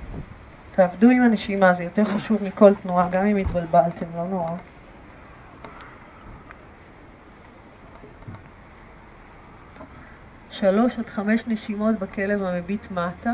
תעבדו 0.74 1.10
עם 1.10 1.22
הנשימה, 1.22 1.74
זה 1.74 1.84
יותר 1.84 2.04
חשוב 2.04 2.44
מכל 2.44 2.74
תנועה, 2.74 3.08
גם 3.08 3.26
אם 3.26 3.36
התבלבלתם, 3.36 4.06
לא 4.16 4.24
נורא. 4.24 4.52
שלוש 10.52 10.98
עד 10.98 11.10
חמש 11.10 11.46
נשימות 11.46 11.98
בכלב 11.98 12.42
המביט 12.42 12.90
מטה. 12.90 13.32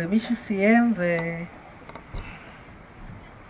ומי 0.00 0.20
שסיים 0.20 0.94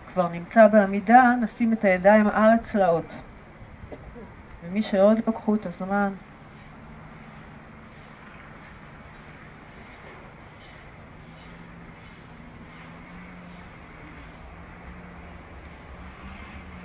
וכבר 0.07 0.27
נמצא 0.27 0.67
בעמידה, 0.67 1.33
נשים 1.41 1.73
את 1.73 1.83
הידיים 1.83 2.27
על 2.27 2.49
הצלעות. 2.49 3.15
ומי 4.63 4.81
שעוד 4.81 5.17
לא 5.27 5.31
קחו 5.33 5.55
את 5.55 5.65
הזמן, 5.65 6.13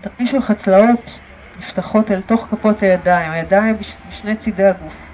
תרגישו 0.01 0.37
איך 0.37 0.51
הצלעות 0.51 1.21
נפתחות 1.59 2.11
אל 2.11 2.23
תוך 2.23 2.47
כפות 2.51 2.83
הידיים, 2.83 3.33
הידיים 3.33 3.77
בשני 4.09 4.37
צידי 4.37 4.65
הגוף. 4.65 5.06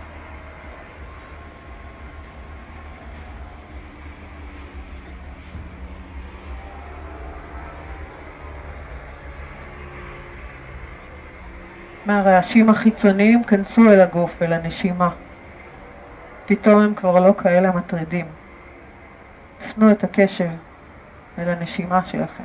מהרעשים 12.22 12.70
החיצוניים 12.70 13.44
כנסו 13.44 13.90
אל 13.90 14.00
הגוף, 14.00 14.42
אל 14.42 14.52
הנשימה. 14.52 15.10
פתאום 16.46 16.80
הם 16.80 16.94
כבר 16.94 17.20
לא 17.20 17.32
כאלה 17.38 17.72
מטרידים. 17.72 18.26
הפנו 19.64 19.90
את 19.90 20.04
הקשב 20.04 20.48
אל 21.38 21.48
הנשימה 21.48 22.04
שלכם. 22.04 22.44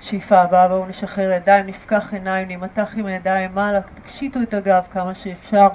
שאיפה 0.00 0.40
הבאה, 0.40 0.68
בואו 0.68 0.86
נשחרר 0.86 1.30
ידיים, 1.30 1.66
נפקח 1.66 2.12
עיניים, 2.12 2.48
נימתח 2.48 2.94
עם 2.96 3.06
הידיים 3.06 3.54
מעלה, 3.54 3.80
תקשיטו 3.94 4.42
את 4.42 4.54
הגב 4.54 4.82
כמה 4.92 5.14
שאפשר. 5.14 5.68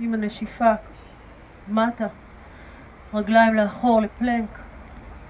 עם 0.00 0.14
הנשיפה 0.14 0.72
מטה, 1.68 2.06
רגליים 3.14 3.54
לאחור 3.54 4.00
לפלנק, 4.00 4.58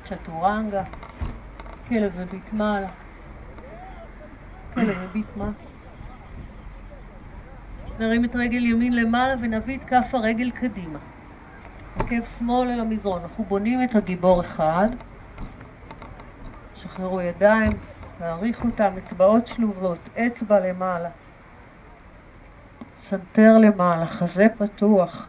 צ'טורנגה, 0.09 0.83
כלב 1.88 2.20
מביט 2.20 2.53
מעלה, 2.53 2.88
כלב 4.74 4.98
מביט 4.98 5.27
מטה. 5.37 5.74
נרים 7.98 8.24
את 8.24 8.31
רגל 8.35 8.66
ימין 8.66 8.96
למעלה 8.96 9.35
ונביא 9.40 9.79
את 9.79 9.85
כף 9.85 10.14
הרגל 10.14 10.50
קדימה. 10.50 10.98
עקב 11.96 12.24
שמאל 12.38 12.68
אל 12.68 12.81
המזרון. 12.81 13.22
אנחנו 13.22 13.44
בונים 13.44 13.85
את 13.85 13.94
הגיבור 13.94 14.40
אחד. 14.40 14.88
שחררו 16.74 17.20
ידיים, 17.20 17.72
תאריכו 18.18 18.68
אותם, 18.68 18.92
אצבעות 18.98 19.46
שלובות, 19.46 19.98
אצבע 20.16 20.61
למעלה. 20.61 21.09
סנטר 23.14 23.59
למעלה, 23.59 24.07
חזה 24.07 24.46
פתוח. 24.59 25.29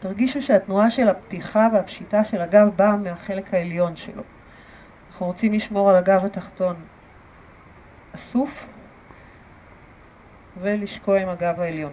תרגישו 0.00 0.42
שהתנועה 0.42 0.90
של 0.90 1.08
הפתיחה 1.08 1.68
והפשיטה 1.72 2.24
של 2.24 2.40
הגב 2.40 2.68
באה 2.76 2.96
מהחלק 2.96 3.54
העליון 3.54 3.96
שלו. 3.96 4.22
אנחנו 5.10 5.26
רוצים 5.26 5.52
לשמור 5.52 5.90
על 5.90 5.96
הגב 5.96 6.24
התחתון 6.24 6.76
אסוף 8.14 8.66
ולשקוע 10.60 11.20
עם 11.20 11.28
הגב 11.28 11.60
העליון. 11.60 11.92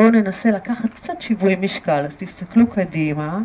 בואו 0.00 0.10
ננסה 0.10 0.50
לקחת 0.50 0.94
קצת 0.94 1.20
שיווי 1.20 1.56
משקל, 1.56 2.04
אז 2.04 2.16
תסתכלו 2.16 2.66
קדימה, 2.66 3.38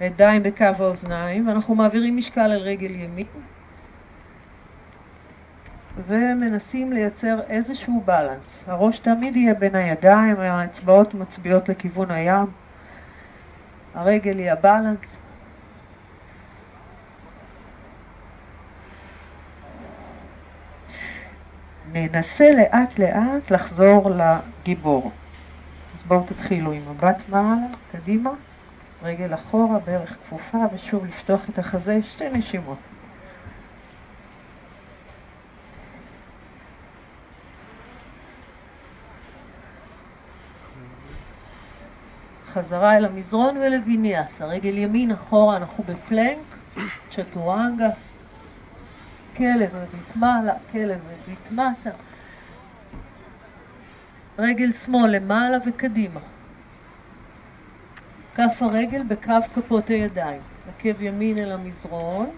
ידיים 0.00 0.42
בקו 0.42 0.64
האוזניים, 0.64 1.48
ואנחנו 1.48 1.74
מעבירים 1.74 2.16
משקל 2.16 2.40
על 2.40 2.60
רגל 2.60 2.90
ימין, 2.90 3.26
ומנסים 6.06 6.92
לייצר 6.92 7.40
איזשהו 7.48 8.02
בלנס. 8.04 8.64
הראש 8.66 8.98
תמיד 8.98 9.36
יהיה 9.36 9.54
בין 9.54 9.74
הידיים, 9.74 10.40
האצבעות 10.40 11.14
מצביעות 11.14 11.68
לכיוון 11.68 12.10
הים, 12.10 12.46
הרגל 13.94 14.38
היא 14.38 14.50
הבלנס. 14.50 15.16
ננסה 21.92 22.50
לאט 22.52 22.98
לאט 22.98 23.50
לחזור 23.50 24.10
לגיבור. 24.10 25.12
בואו 26.06 26.24
תתחילו 26.26 26.72
עם 26.72 26.82
מבט 26.90 27.16
מעלה, 27.28 27.66
קדימה, 27.92 28.30
רגל 29.02 29.34
אחורה, 29.34 29.78
בערך 29.78 30.16
כפופה, 30.26 30.58
ושוב 30.74 31.06
לפתוח 31.06 31.40
את 31.48 31.58
החזה, 31.58 32.00
שתי 32.02 32.30
נשימות. 32.30 32.78
חזרה 42.52 42.96
אל 42.96 43.04
המזרון 43.04 43.56
ולוויניאס, 43.56 44.40
הרגל 44.40 44.78
ימין 44.78 45.10
אחורה, 45.10 45.56
אנחנו 45.56 45.84
בפלנק, 45.84 46.56
צ'טורנגה, 47.10 47.88
כלב 49.36 49.76
מביט 49.76 50.16
מעלה, 50.16 50.52
כלב 50.72 51.00
מביט 51.06 51.50
מטה. 51.50 51.90
רגל 54.38 54.72
שמאל 54.72 55.10
למעלה 55.10 55.58
וקדימה. 55.66 56.20
כף 58.34 58.62
הרגל 58.62 59.02
בקו 59.08 59.32
כפות 59.54 59.88
הידיים. 59.88 60.40
עקב 60.68 61.02
ימין 61.02 61.38
אל 61.38 61.52
המזרון 61.52 62.30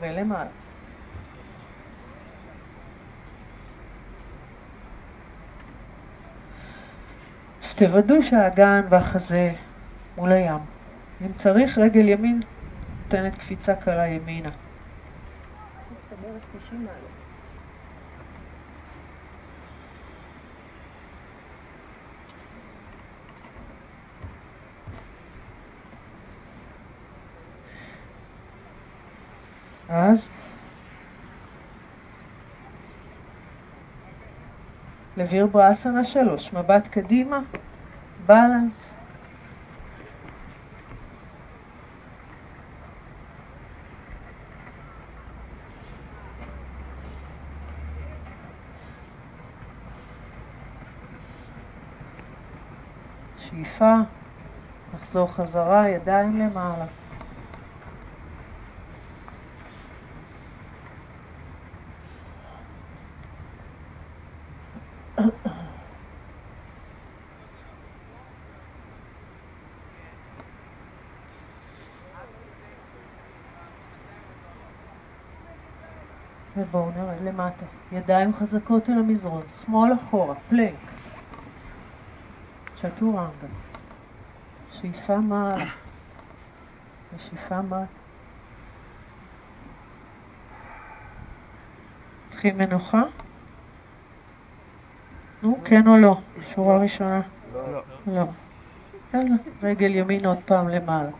ולמעלה. 0.00 0.50
תוודאו 7.80 8.22
שהאגן 8.22 8.80
והחזה 8.90 9.52
מול 10.16 10.32
הים. 10.32 10.60
אם 11.20 11.32
צריך, 11.42 11.78
רגל 11.78 12.08
ימין 12.08 12.40
נותנת 13.04 13.38
קפיצה 13.38 13.74
קלה 13.74 14.06
ימינה. 14.06 14.50
אז 29.90 30.28
לוויר 35.16 35.46
ברסנה 35.46 36.04
שלוש, 36.04 36.52
מבט 36.52 36.88
קדימה, 36.88 37.40
בלנס, 38.26 38.76
שאיפה, 53.38 53.94
נחזור 54.94 55.32
חזרה, 55.32 55.88
ידיים 55.88 56.38
למעלה. 56.38 56.99
ובואו 76.70 76.90
נרד 76.90 77.20
למטה. 77.22 77.64
ידיים 77.92 78.32
חזקות 78.32 78.90
אל 78.90 78.98
המזרון, 78.98 79.42
שמאל 79.48 79.94
אחורה, 79.94 80.34
פלנק. 80.48 80.90
צ'טורנגה. 82.76 83.46
שאיפה 84.70 85.16
מעלה. 85.16 85.64
ושאיפה 87.14 87.62
מעלה. 87.62 87.84
צריכים 92.30 92.58
מנוחה? 92.58 93.02
נו, 95.42 95.58
כן 95.64 95.88
או 95.88 95.96
לא? 95.96 96.20
שורה 96.54 96.78
ראשונה. 96.78 97.20
לא. 97.52 97.82
לא. 98.06 98.24
רגל 99.62 99.94
ימין 99.94 100.26
עוד 100.26 100.38
פעם 100.44 100.68
למעלה. 100.68 101.10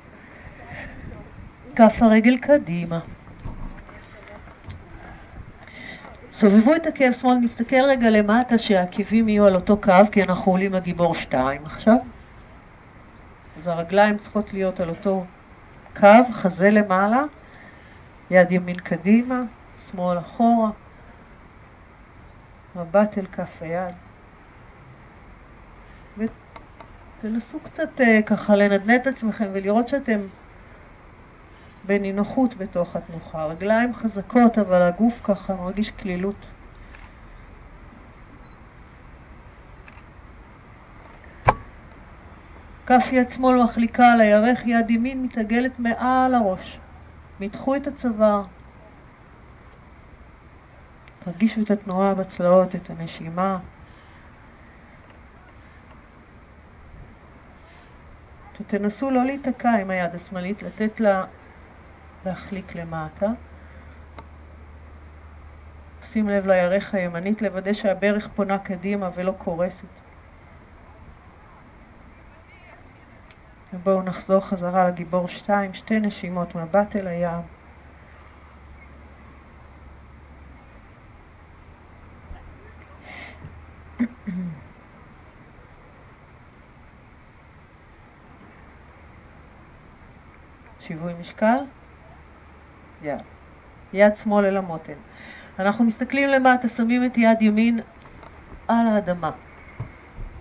כף 1.76 2.02
הרגל 2.02 2.38
קדימה. 2.38 3.00
סובבו 6.40 6.76
את 6.76 6.86
עקב 6.86 7.12
שמאל, 7.12 7.34
נסתכל 7.34 7.82
רגע 7.82 8.10
למטה 8.10 8.58
שהעקבים 8.58 9.28
יהיו 9.28 9.46
על 9.46 9.54
אותו 9.54 9.76
קו, 9.76 9.92
כי 10.12 10.22
אנחנו 10.22 10.52
עולים 10.52 10.72
לגיבור 10.72 11.14
2 11.14 11.64
עכשיו. 11.64 11.96
אז 13.58 13.66
הרגליים 13.66 14.18
צריכות 14.18 14.52
להיות 14.52 14.80
על 14.80 14.88
אותו 14.88 15.24
קו, 15.96 16.06
חזה 16.32 16.70
למעלה, 16.70 17.22
יד 18.30 18.52
ימין 18.52 18.76
קדימה, 18.76 19.42
שמאל 19.90 20.18
אחורה, 20.18 20.70
מבט 22.76 23.18
אל 23.18 23.26
כף 23.32 23.62
היד. 23.62 23.94
ותנסו 27.18 27.60
קצת 27.60 28.00
אה, 28.00 28.22
ככה 28.26 28.56
לנדנד 28.56 29.00
את 29.00 29.06
עצמכם 29.06 29.46
ולראות 29.52 29.88
שאתם 29.88 30.20
בנינוחות 31.84 32.56
בתוך 32.56 32.96
התנוחה. 32.96 33.44
רגליים 33.44 33.94
חזקות, 33.94 34.58
אבל 34.58 34.82
הגוף 34.82 35.20
ככה 35.24 35.54
מרגיש 35.54 35.90
כלילות. 35.90 36.46
כף 42.86 43.08
יד 43.12 43.30
שמאל 43.30 43.62
מחליקה 43.62 44.12
על 44.12 44.20
הירך, 44.20 44.66
יד 44.66 44.90
ימין 44.90 45.22
מתעגלת 45.22 45.78
מעל 45.78 46.34
הראש. 46.34 46.78
מתחו 47.40 47.76
את 47.76 47.86
הצוואר. 47.86 48.42
תרגישו 51.24 51.62
את 51.62 51.70
התנועה 51.70 52.14
בצלעות, 52.14 52.74
את 52.74 52.90
הנשימה. 52.90 53.58
ותנסו 58.60 59.10
לא 59.10 59.24
להיתקע 59.24 59.70
עם 59.70 59.90
היד 59.90 60.14
השמאלית, 60.14 60.62
לתת 60.62 61.00
לה 61.00 61.24
להחליק 62.24 62.74
למטה. 62.74 63.26
שים 66.02 66.28
לב 66.28 66.46
לירך 66.46 66.94
הימנית, 66.94 67.42
לוודא 67.42 67.72
שהברך 67.72 68.28
פונה 68.34 68.58
קדימה 68.58 69.10
ולא 69.14 69.34
קורסת. 69.38 69.86
ובואו 73.72 74.02
נחזור 74.02 74.40
חזרה 74.40 74.88
לגיבור 74.88 75.28
2, 75.28 75.74
שתי 75.74 76.00
נשימות, 76.00 76.54
מבט 76.54 76.96
אל 76.96 77.06
הים. 77.06 77.40
שיווי 90.80 91.14
משקל, 91.20 91.58
יד. 93.92 94.16
שמאל 94.16 94.44
אל 94.44 94.56
המותן. 94.56 94.92
אנחנו 95.58 95.84
מסתכלים 95.84 96.28
למטה, 96.28 96.68
שמים 96.68 97.04
את 97.04 97.18
יד 97.18 97.42
ימין 97.42 97.80
על 98.68 98.86
האדמה. 98.88 99.30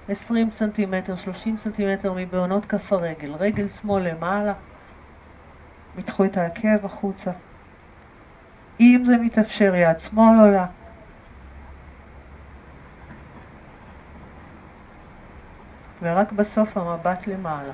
20 0.09 0.51
סנטימטר, 0.51 1.15
30 1.15 1.57
סנטימטר 1.57 2.13
מבעונות 2.15 2.65
כף 2.65 2.93
הרגל. 2.93 3.33
רגל 3.33 3.67
שמאל 3.67 4.03
למעלה. 4.03 4.53
מתחו 5.95 6.25
את 6.25 6.37
העקב 6.37 6.85
החוצה. 6.85 7.31
אם 8.79 9.03
זה 9.05 9.17
מתאפשר, 9.17 9.75
יד 9.75 9.99
שמאל 9.99 10.39
עולה. 10.39 10.65
ורק 16.01 16.31
בסוף 16.31 16.77
המבט 16.77 17.27
למעלה. 17.27 17.73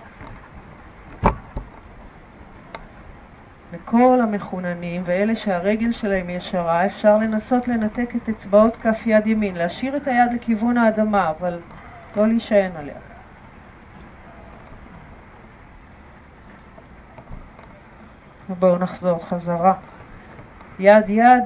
וכל 3.76 4.20
המחוננים 4.24 5.02
ואלה 5.06 5.36
שהרגל 5.36 5.92
שלהם 5.92 6.30
ישרה, 6.30 6.86
אפשר 6.86 7.18
לנסות 7.18 7.68
לנתק 7.68 8.16
את 8.16 8.30
אצבעות 8.30 8.78
כף 8.78 9.02
יד 9.06 9.28
ימין, 9.28 9.56
להשאיר 9.56 9.98
את 9.98 10.08
היד 10.08 10.34
לכיוון 10.34 10.78
האדמה, 10.78 11.30
אבל 11.30 11.60
לא 12.18 12.28
להישען 12.28 12.72
עליה. 12.76 12.96
ובואו 18.50 18.78
נחזור 18.78 19.26
חזרה. 19.26 19.74
יד 20.80 21.10
יד, 21.10 21.44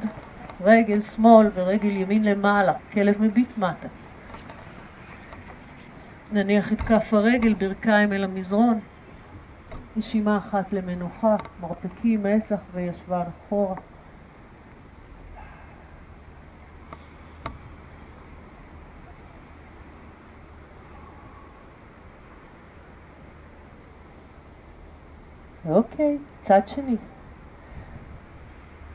רגל 0.61 1.01
שמאל 1.01 1.49
ורגל 1.53 1.91
ימין 1.91 2.23
למעלה, 2.23 2.73
כלב 2.93 3.21
מביט 3.21 3.57
מטה. 3.57 3.87
נניח 6.31 6.73
את 6.73 6.81
כף 6.81 7.13
הרגל, 7.13 7.53
ברכיים 7.53 8.13
אל 8.13 8.23
המזרון. 8.23 8.79
נשימה 9.95 10.37
אחת 10.37 10.73
למנוחה, 10.73 11.35
מרפקים, 11.61 12.23
מצח 12.23 12.59
וישבן 12.73 13.23
אחורה. 13.29 13.75
אוקיי, 25.65 26.17
צד 26.47 26.61
שני. 26.67 26.97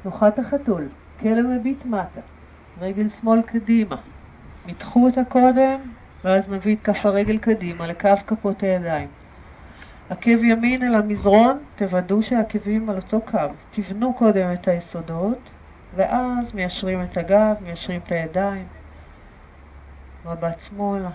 תנוחת 0.02 0.38
החתול, 0.38 0.88
כלב 1.20 1.46
מביט 1.46 1.84
מטה, 1.84 2.20
רגל 2.80 3.08
שמאל 3.08 3.42
קדימה. 3.42 3.96
מתחו 4.66 5.06
אותה 5.06 5.20
קודם, 5.24 5.80
ואז 6.24 6.48
נביא 6.50 6.76
את 6.76 6.80
כף 6.84 7.06
הרגל 7.06 7.38
קדימה 7.38 7.86
לקו 7.86 8.08
כפות 8.26 8.62
הידיים. 8.62 9.23
עקב 10.10 10.44
ימין 10.44 10.82
אל 10.82 10.94
המזרון, 10.94 11.58
תוודאו 11.76 12.22
שהעקבים 12.22 12.90
על 12.90 12.96
אותו 12.96 13.20
קו. 13.20 13.38
תבנו 13.70 14.14
קודם 14.14 14.52
את 14.52 14.68
היסודות, 14.68 15.38
ואז 15.96 16.54
מיישרים 16.54 17.02
את 17.02 17.16
הגב, 17.16 17.54
מיישרים 17.60 18.00
את 18.04 18.12
הידיים. 18.12 18.66
מבט 20.24 20.60
שמאלה. 20.60 21.10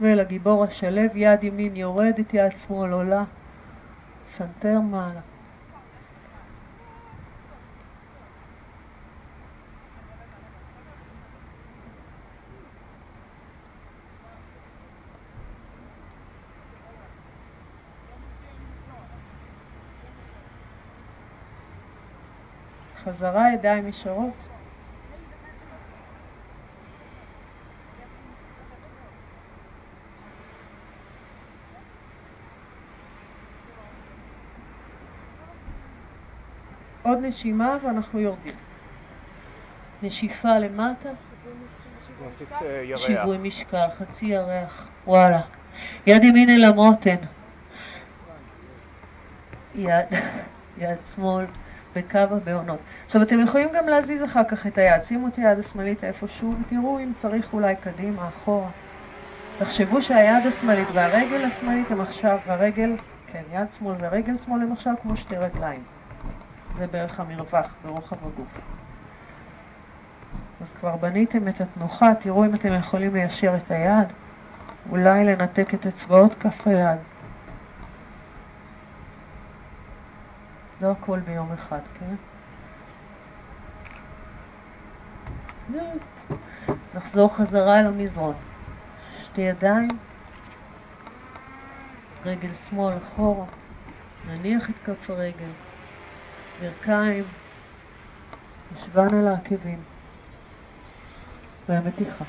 ולגיבור 0.00 0.64
השלב, 0.64 1.10
יד 1.14 1.44
ימין 1.44 1.76
יורדת, 1.76 2.34
יד 2.34 2.52
שמאל 2.66 2.92
עולה, 2.92 3.24
סנטר 4.36 4.80
מעלה. 4.80 5.20
חזרה 23.04 23.52
ידיים 23.52 23.88
ישרות. 23.88 24.32
עוד 37.02 37.18
נשימה 37.22 37.76
ואנחנו 37.84 38.20
יורדים. 38.20 38.54
נשיפה 40.02 40.58
למטה. 40.58 41.10
שיווי 42.96 43.38
משקל, 43.38 43.86
חצי 43.98 44.26
ירח, 44.26 44.88
וואלה. 45.06 45.40
יד 46.06 46.24
ימין 46.24 46.50
אל 46.50 46.64
המותן. 46.64 47.16
יד, 49.74 50.06
יד 50.78 50.98
שמאל 51.14 51.46
בקו 51.96 52.18
הבעונות. 52.18 52.78
עכשיו 53.06 53.22
אתם 53.22 53.40
יכולים 53.40 53.68
גם 53.74 53.88
להזיז 53.88 54.24
אחר 54.24 54.44
כך 54.44 54.66
את 54.66 54.78
היד, 54.78 55.04
שימו 55.04 55.28
את 55.28 55.36
היד 55.36 55.58
השמאלית 55.58 56.04
איפשהו 56.04 56.54
ותראו 56.60 56.98
אם 56.98 57.12
צריך 57.22 57.52
אולי 57.52 57.76
קדימה, 57.76 58.28
אחורה. 58.28 58.70
תחשבו 59.58 60.02
שהיד 60.02 60.46
השמאלית 60.46 60.88
והרגל 60.92 61.44
השמאלית 61.44 61.90
הם 61.90 62.00
עכשיו, 62.00 62.38
והרגל, 62.46 62.96
כן, 63.26 63.42
יד 63.52 63.66
שמאל 63.78 63.96
ורגל 64.00 64.34
שמאל 64.44 64.62
הם 64.62 64.72
עכשיו 64.72 64.94
כמו 65.02 65.16
שתי 65.16 65.36
רגליים. 65.36 65.82
זה 66.78 66.86
בערך 66.86 67.20
המרווח 67.20 67.74
ברוחב 67.84 68.16
הגוף. 68.26 68.60
אז 70.60 70.66
כבר 70.80 70.96
בניתם 70.96 71.48
את 71.48 71.60
התנוחה, 71.60 72.12
תראו 72.14 72.44
אם 72.44 72.54
אתם 72.54 72.74
יכולים 72.74 73.14
ליישר 73.14 73.56
את 73.56 73.70
היד, 73.70 74.06
אולי 74.90 75.24
לנתק 75.24 75.74
את 75.74 75.86
אצבעות 75.86 76.34
כף 76.40 76.66
היד. 76.66 77.11
לא 80.82 80.90
הכל 80.90 81.20
ביום 81.20 81.52
אחד, 81.52 81.80
כן? 81.98 82.14
נחזור 86.94 87.36
חזרה 87.36 87.80
אל 87.80 87.86
המזרון. 87.86 88.34
שתי 89.24 89.40
ידיים, 89.40 89.88
רגל 92.24 92.50
שמאל 92.68 92.96
אחורה, 92.96 93.46
נניח 94.28 94.70
את 94.70 94.74
כף 94.84 95.10
הרגל, 95.10 95.50
ברכיים, 96.60 97.24
ישבן 98.76 99.14
על 99.14 99.28
העקבים, 99.28 99.78
והמתיחה. 101.68 102.24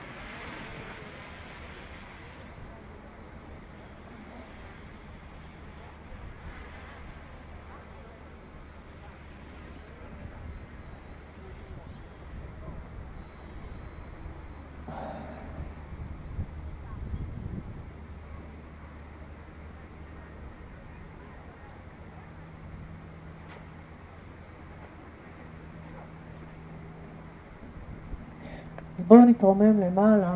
בואו 29.43 29.55
נתרומם 29.55 29.79
למעלה 29.79 30.35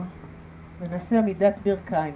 ונעשה 0.79 1.19
עמידת 1.19 1.53
ברכיים. 1.65 2.13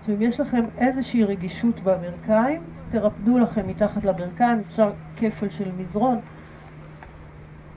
עכשיו 0.00 0.14
אם 0.14 0.22
יש 0.22 0.40
לכם 0.40 0.62
איזושהי 0.78 1.24
רגישות 1.24 1.80
בברכיים, 1.80 2.62
תרפדו 2.90 3.38
לכם 3.38 3.68
מתחת 3.68 4.04
לברכיים, 4.04 4.62
אפשר 4.68 4.92
כפל 5.16 5.48
של 5.48 5.70
מזרון, 5.78 6.18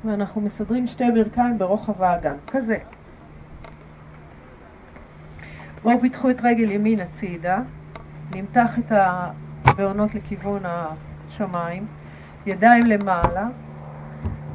ואנחנו 0.05 0.41
מסדרים 0.41 0.87
שתי 0.87 1.03
ברכיים 1.13 1.57
ברוחב 1.57 2.01
האגן, 2.01 2.35
כזה. 2.47 2.77
בואו 5.83 6.01
פיתחו 6.01 6.29
את 6.29 6.37
רגל 6.43 6.71
ימין 6.71 6.99
הצידה, 6.99 7.59
נמתח 8.35 8.79
את 8.79 8.91
הבעונות 9.65 10.15
לכיוון 10.15 10.61
השמיים, 10.65 11.85
ידיים 12.45 12.85
למעלה, 12.85 13.47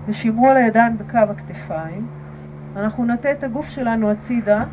ושימרו 0.07 0.48
על 0.48 0.57
הידיים 0.57 0.98
בקו 0.98 1.18
הכתפיים. 1.18 2.21
אנחנו 2.76 3.04
נטה 3.04 3.32
את 3.32 3.44
הגוף 3.44 3.68
שלנו 3.68 4.11
הצידה 4.11 4.64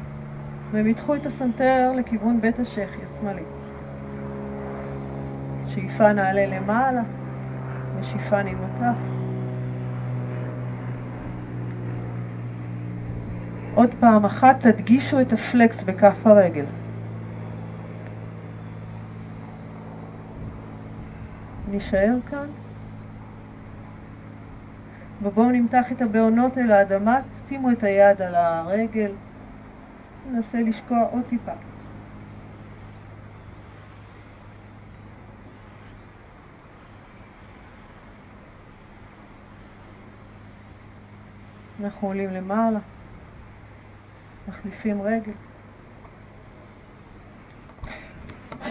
והם 0.71 0.87
ידחו 0.87 1.15
את 1.15 1.25
הסנטר 1.25 1.91
לכיוון 1.95 2.41
בית 2.41 2.59
השחי 2.59 3.01
השמאלי. 3.15 3.43
שאיפה 5.67 6.13
נעלה 6.13 6.45
למעלה 6.45 7.01
ושאיפה 7.99 8.43
נמתח. 8.43 8.97
עוד 13.75 13.89
פעם 13.99 14.25
אחת 14.25 14.55
תדגישו 14.61 15.21
את 15.21 15.33
הפלקס 15.33 15.83
בכף 15.83 16.27
הרגל. 16.27 16.65
נשאר 21.71 22.15
כאן. 22.29 22.47
ובואו 25.23 25.51
נמתח 25.51 25.91
את 25.91 26.01
הבעונות 26.01 26.57
אל 26.57 26.71
האדמה, 26.71 27.19
שימו 27.49 27.71
את 27.71 27.83
היד 27.83 28.21
על 28.21 28.35
הרגל, 28.35 29.11
ננסה 30.31 30.61
לשקוע 30.61 30.99
עוד 31.11 31.23
טיפה. 31.29 31.51
אנחנו 41.83 42.07
עולים 42.07 42.29
למעלה, 42.29 42.79
מחליפים 44.47 45.01
רגל. 45.01 45.31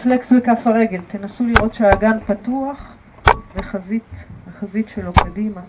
פלקס 0.03 0.31
בכף 0.31 0.67
הרגל, 0.67 1.01
תנסו 1.07 1.45
לראות 1.45 1.73
שהאגן 1.73 2.19
פתוח 2.19 2.95
וחזית, 3.55 4.25
החזית 4.47 4.89
שלו 4.89 5.13
קדימה. 5.13 5.61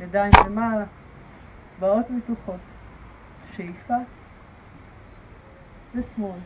ידיים 0.00 0.32
למעלה, 0.46 0.84
באות 1.80 2.10
מתוחות, 2.10 2.60
שאיפה 3.52 3.94
ושמאל. 5.94 6.38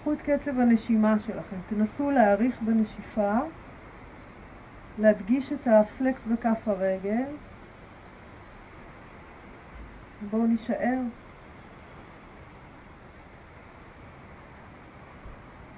קחו 0.00 0.12
את 0.12 0.22
קצב 0.22 0.60
הנשימה 0.60 1.18
שלכם, 1.18 1.56
תנסו 1.68 2.10
להאריך 2.10 2.62
בנשיפה, 2.62 3.38
להדגיש 4.98 5.52
את 5.52 5.66
הפלקס 5.66 6.26
בכף 6.26 6.68
הרגל. 6.68 7.24
בואו 10.30 10.46
נישאר. 10.46 10.98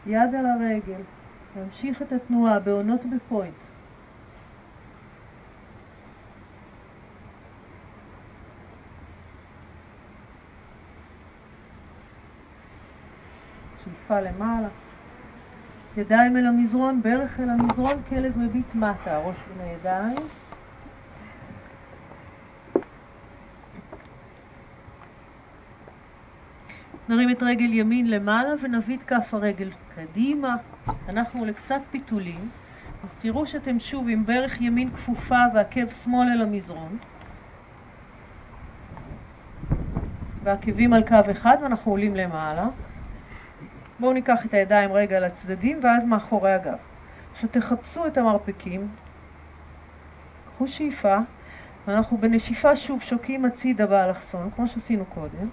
יד 0.06 0.34
על 0.34 0.46
הרגל, 0.46 1.02
להמשיך 1.58 2.02
את 2.02 2.12
התנועה 2.12 2.58
בעונות 2.58 3.00
בפוינט. 3.16 3.54
שאיפה 13.84 14.20
למעלה, 14.20 14.68
ידיים 15.96 16.36
אל 16.36 16.46
המזרון, 16.46 17.02
ברך 17.02 17.40
אל 17.40 17.50
המזרון, 17.50 18.02
כלב 18.08 18.38
מביט 18.38 18.74
מטה, 18.74 19.16
הראש 19.16 19.36
בין 19.48 19.68
הידיים. 19.68 20.26
נרים 27.08 27.30
את 27.30 27.42
רגל 27.42 27.72
ימין 27.72 28.10
למעלה 28.10 28.54
ונביא 28.62 28.96
את 28.96 29.02
כף 29.02 29.34
הרגל 29.34 29.70
קדימה. 29.94 30.56
אנחנו 31.08 31.44
לקצת 31.44 31.80
פיתולים. 31.90 32.50
אז 33.04 33.10
תראו 33.20 33.46
שאתם 33.46 33.78
שוב 33.78 34.08
עם 34.08 34.26
ברך 34.26 34.60
ימין 34.60 34.90
כפופה 34.90 35.38
ועקב 35.54 35.90
שמאל 36.04 36.28
אל 36.28 36.42
המזרון. 36.42 36.98
ועקבים 40.42 40.92
על 40.92 41.02
קו 41.08 41.30
אחד 41.30 41.56
ואנחנו 41.62 41.92
עולים 41.92 42.16
למעלה. 42.16 42.68
בואו 44.00 44.12
ניקח 44.12 44.46
את 44.46 44.54
הידיים 44.54 44.92
רגע 44.92 45.20
לצדדים 45.20 45.80
ואז 45.82 46.04
מאחורי 46.04 46.52
הגב. 46.52 46.78
עכשיו 47.32 47.48
תחפשו 47.48 48.06
את 48.06 48.18
המרפקים, 48.18 48.88
קחו 50.46 50.68
שאיפה, 50.68 51.16
ואנחנו 51.86 52.18
בנשיפה 52.18 52.76
שוב 52.76 53.02
שוקים 53.02 53.44
הצידה 53.44 53.86
באלכסון, 53.86 54.50
כמו 54.56 54.68
שעשינו 54.68 55.04
קודם. 55.04 55.48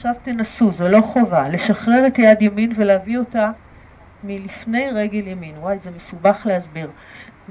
עכשיו 0.00 0.14
תנסו, 0.22 0.72
זו 0.72 0.88
לא 0.88 1.00
חובה, 1.00 1.48
לשחרר 1.48 2.06
את 2.06 2.18
יד 2.18 2.42
ימין 2.42 2.72
ולהביא 2.76 3.18
אותה 3.18 3.50
מלפני 4.24 4.90
רגל 4.90 5.26
ימין. 5.26 5.58
וואי, 5.58 5.78
זה 5.78 5.90
מסובך 5.90 6.46
להסביר. 6.46 6.90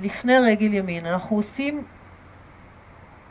לפני 0.02 0.40
רגל 0.40 0.74
ימין. 0.74 1.06
אנחנו 1.06 1.36
עושים, 1.36 1.84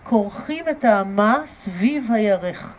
כורכים 0.04 0.64
את 0.70 0.84
האמה 0.84 1.42
סביב 1.46 2.12
הירך. 2.12 2.74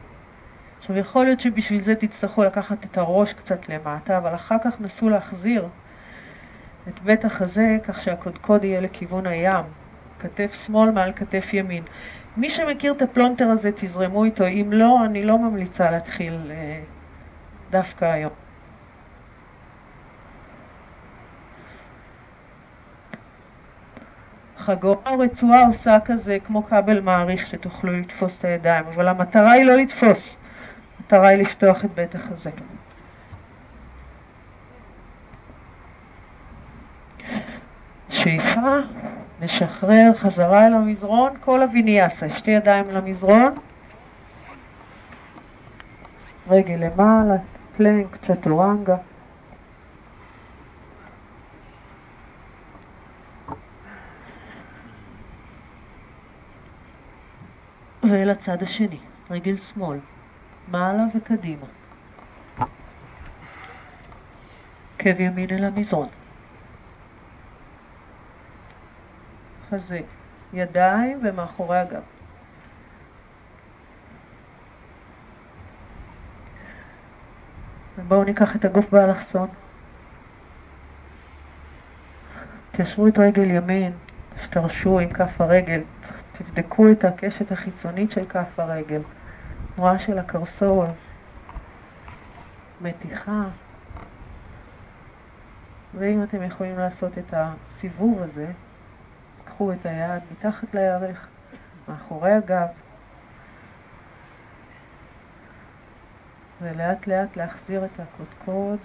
עכשיו, 0.80 0.98
יכול 0.98 1.26
להיות 1.26 1.40
שבשביל 1.40 1.82
זה 1.82 1.96
תצטרכו 1.96 2.44
לקחת 2.44 2.86
את 2.86 2.98
הראש 2.98 3.34
קצת 3.34 3.70
למטה, 3.70 4.18
אבל 4.18 4.36
אחר 4.36 4.58
כך 4.64 4.82
נסו 4.82 5.10
להחזיר 5.10 5.68
את 6.88 7.00
בית 7.04 7.26
החזה 7.26 7.78
כך 7.84 8.02
שהקודקוד 8.02 8.64
יהיה 8.64 8.82
לכיוון 8.82 9.28
הים. 9.28 9.66
כתף 10.20 10.66
שמאל 10.66 10.92
מעל 10.92 11.12
כתף 11.16 11.54
ימין. 11.54 11.84
מי 12.40 12.50
שמכיר 12.50 12.94
את 12.94 13.02
הפלונטר 13.02 13.50
הזה, 13.50 13.72
תזרמו 13.76 14.24
איתו. 14.24 14.48
אם 14.48 14.70
לא, 14.72 15.06
אני 15.06 15.26
לא 15.26 15.38
ממליצה 15.38 15.92
להתחיל 15.92 16.52
אה, 16.52 16.82
דווקא 17.72 18.06
היום. 18.06 18.32
חגורה 24.58 25.12
או 25.12 25.20
רצועה 25.20 25.68
עושה 25.68 25.98
כזה 26.06 26.38
כמו 26.46 26.64
כבל 26.64 27.00
מעריך 27.00 27.48
שתוכלו 27.48 28.00
לתפוס 28.00 28.38
את 28.40 28.46
הידיים, 28.46 28.86
אבל 28.86 29.08
המטרה 29.08 29.52
היא 29.52 29.64
לא 29.64 29.76
לתפוס, 29.76 30.36
המטרה 31.00 31.28
היא 31.28 31.42
לפתוח 31.42 31.86
את 31.86 31.92
בית 31.96 32.16
החזה. 32.16 32.50
שאיפה, 38.10 38.80
נשחרר 39.42 40.12
חזרה 40.18 40.68
אל 40.68 40.74
המזרון, 40.74 41.34
כל 41.40 41.62
הוויניאסה, 41.62 42.30
שתי 42.30 42.52
ידיים 42.52 42.90
למזרון, 42.90 43.56
רגל 46.50 46.76
למעלה, 46.76 47.36
פלנק, 47.78 48.18
צ'טורנגה. 48.18 48.96
ואל 58.04 58.30
הצד 58.30 58.64
השני, 58.64 58.98
רגל 59.30 59.58
שמאל, 59.58 60.00
מעלה 60.68 61.04
וקדימה. 61.16 61.66
עקב 65.00 65.20
ימין 65.20 65.50
אל 65.52 65.64
המזרון. 65.64 66.18
חזה, 69.70 69.99
ידיים 70.53 71.20
ומאחורי 71.24 71.78
הגב. 71.78 72.01
ובואו 77.97 78.24
ניקח 78.24 78.55
את 78.55 78.65
הגוף 78.65 78.89
באלכסון. 78.89 79.47
קשרו 82.72 83.07
את 83.07 83.17
רגל 83.17 83.51
ימין, 83.51 83.91
השתרשו 84.36 84.99
עם 84.99 85.09
כף 85.09 85.41
הרגל, 85.41 85.82
תבדקו 86.32 86.91
את 86.91 87.05
הקשת 87.05 87.51
החיצונית 87.51 88.11
של 88.11 88.26
כף 88.26 88.59
הרגל, 88.59 89.01
תנועה 89.76 89.99
של 89.99 90.20
הקרסול, 90.20 90.86
מתיחה, 92.82 93.43
ואם 95.93 96.24
אתם 96.24 96.43
יכולים 96.43 96.78
לעשות 96.78 97.17
את 97.17 97.34
הסיבוב 97.34 98.22
הזה, 98.22 98.51
אז 99.60 99.64
קחו 99.64 99.74
את 99.74 99.86
היד 99.86 100.24
מתחת 100.32 100.76
לירך, 100.76 101.28
מאחורי 101.88 102.32
הגב, 102.32 102.68
ולאט 106.62 107.07
לאט 107.07 107.38
להחזיר 107.38 107.86
את 107.86 107.99
הקודקוד 107.99 108.80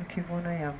לכיוון 0.00 0.46
הים. 0.46 0.72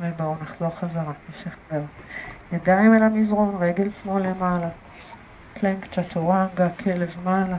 ובואו 0.00 0.34
נחזור 0.42 0.70
חזרה, 0.70 1.12
נשחרר. 1.28 1.82
ידיים 2.52 2.94
אל 2.94 3.02
המזרון, 3.02 3.56
רגל 3.62 3.90
שמאל 3.90 4.22
למעלה. 4.22 4.68
פלנק 5.54 5.86
צ'טורנגה, 5.94 6.68
כלב 6.70 7.16
מעלה. 7.24 7.56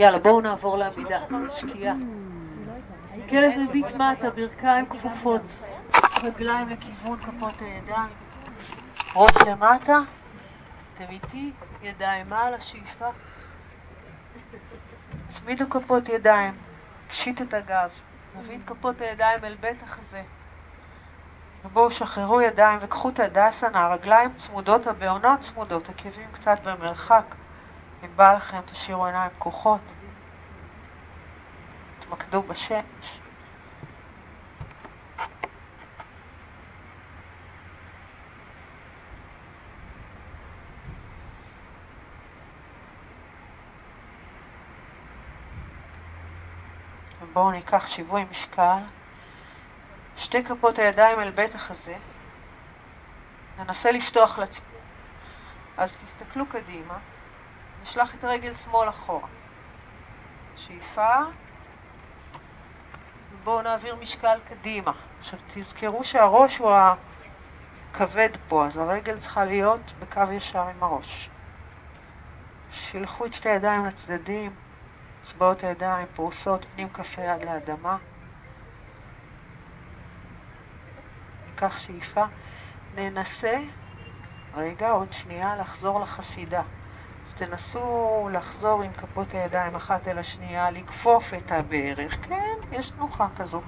יאללה, 0.00 0.18
בואו 0.18 0.40
נעבור 0.40 0.76
לעמידה, 0.76 1.20
שקיעה. 1.50 1.94
כלב 3.30 3.52
מביט 3.58 3.86
מטה, 3.86 4.30
ברכיים 4.30 4.86
כפופות, 4.86 5.40
רגליים 6.22 6.68
לכיוון 6.68 7.18
כפות 7.18 7.54
הידיים, 7.60 8.12
ראש 9.14 9.30
למטה, 9.46 9.98
אתם 10.94 11.04
איתי, 11.10 11.52
ידיים 11.82 12.28
מעלה, 12.28 12.60
שאיפה. 12.60 13.08
הצמידו 15.28 15.70
כפות 15.70 16.08
ידיים, 16.08 16.54
קשיט 17.08 17.42
את 17.42 17.54
הגב, 17.54 17.90
נביא 18.38 18.56
את 18.56 18.70
כפות 18.70 19.00
הידיים 19.00 19.44
אל 19.44 19.54
בית 19.60 19.82
החזה. 19.82 20.22
ובואו 21.64 21.90
שחררו 21.90 22.40
ידיים 22.40 22.78
וקחו 22.82 23.08
את 23.08 23.20
הדסנה, 23.20 23.86
הרגליים 23.86 24.34
צמודות, 24.36 24.86
הבעונות 24.86 25.40
צמודות, 25.40 25.88
עקבים 25.88 26.28
קצת 26.32 26.58
במרחק. 26.64 27.24
אם 28.04 28.16
בא 28.16 28.32
לכם, 28.32 28.60
תשאירו 28.60 29.06
עיניים 29.06 29.30
פקוחות. 29.30 29.80
תתמקדו 32.00 32.42
בשמש. 32.42 33.20
בואו 47.32 47.50
ניקח 47.50 47.86
שיווי 47.86 48.24
משקל, 48.30 48.82
שתי 50.16 50.44
כפות 50.44 50.78
הידיים 50.78 51.20
אל 51.20 51.30
בית 51.30 51.54
החזה, 51.54 51.96
ננסה 53.58 53.92
לשטוח 53.92 54.38
לציבור. 54.38 54.80
אז 55.76 55.96
תסתכלו 55.96 56.46
קדימה, 56.46 56.98
נשלח 57.82 58.14
את 58.14 58.24
רגל 58.24 58.54
שמאל 58.54 58.88
אחורה. 58.88 59.28
שאיפה, 60.56 61.18
ובואו 63.32 63.62
נעביר 63.62 63.96
משקל 63.96 64.38
קדימה. 64.48 64.92
עכשיו 65.18 65.38
תזכרו 65.54 66.04
שהראש 66.04 66.58
הוא 66.58 66.72
הכבד 67.92 68.28
פה, 68.48 68.66
אז 68.66 68.76
הרגל 68.76 69.18
צריכה 69.18 69.44
להיות 69.44 69.92
בקו 69.98 70.32
ישר 70.32 70.68
עם 70.68 70.82
הראש. 70.82 71.30
שילחו 72.72 73.26
את 73.26 73.32
שתי 73.32 73.48
הידיים 73.48 73.86
לצדדים, 73.86 74.54
אצבעות 75.22 75.64
הידיים 75.64 76.06
פרוסות 76.14 76.66
פנים 76.74 76.88
כף 76.88 77.18
היד 77.18 77.44
לאדמה. 77.44 77.96
ניקח 81.46 81.78
שאיפה, 81.78 82.24
ננסה, 82.94 83.58
רגע, 84.54 84.90
עוד 84.90 85.12
שנייה, 85.12 85.56
לחזור 85.56 86.00
לחסידה. 86.00 86.62
אז 87.30 87.34
תנסו 87.34 88.28
לחזור 88.32 88.82
עם 88.82 88.92
כפות 88.92 89.34
הידיים 89.34 89.74
אחת 89.74 90.08
אל 90.08 90.18
השנייה, 90.18 90.70
לכפוף 90.70 91.34
את 91.34 91.52
הברך, 91.52 92.16
כן, 92.28 92.56
יש 92.72 92.90
תנוחה 92.90 93.26
כזו. 93.36 93.60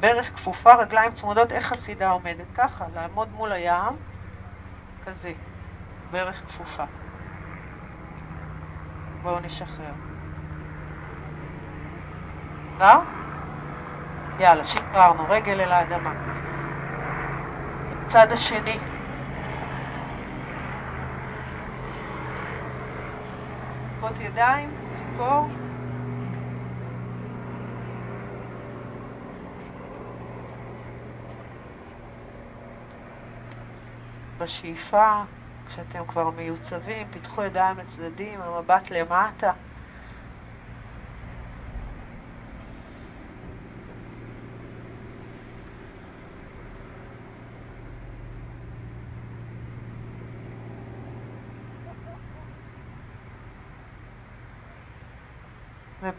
ברך 0.00 0.34
כפופה, 0.36 0.74
רגליים 0.74 1.12
צמודות, 1.12 1.52
איך 1.52 1.66
חסידה 1.66 2.10
עומדת? 2.10 2.46
ככה, 2.54 2.84
לעמוד 2.94 3.28
מול 3.32 3.52
הים, 3.52 3.96
כזה, 5.04 5.32
ברך 6.10 6.42
כפופה. 6.46 6.84
בואו 9.22 9.40
נשחרר. 9.40 9.92
מסודר? 12.72 12.98
יאללה, 14.38 14.64
שחררנו, 14.64 15.26
רגל 15.28 15.60
אל 15.60 15.72
האדמה. 15.72 16.12
צד 18.06 18.32
השני. 18.32 18.78
כפות 24.00 24.20
ידיים, 24.20 24.70
ציפור. 24.94 25.48
בשאיפה, 34.38 35.22
כשאתם 35.66 36.06
כבר 36.08 36.30
מיוצבים, 36.30 37.06
פיתחו 37.10 37.42
ידיים 37.42 37.78
לצדדים, 37.78 38.40
המבט 38.40 38.90
למטה. 38.90 39.52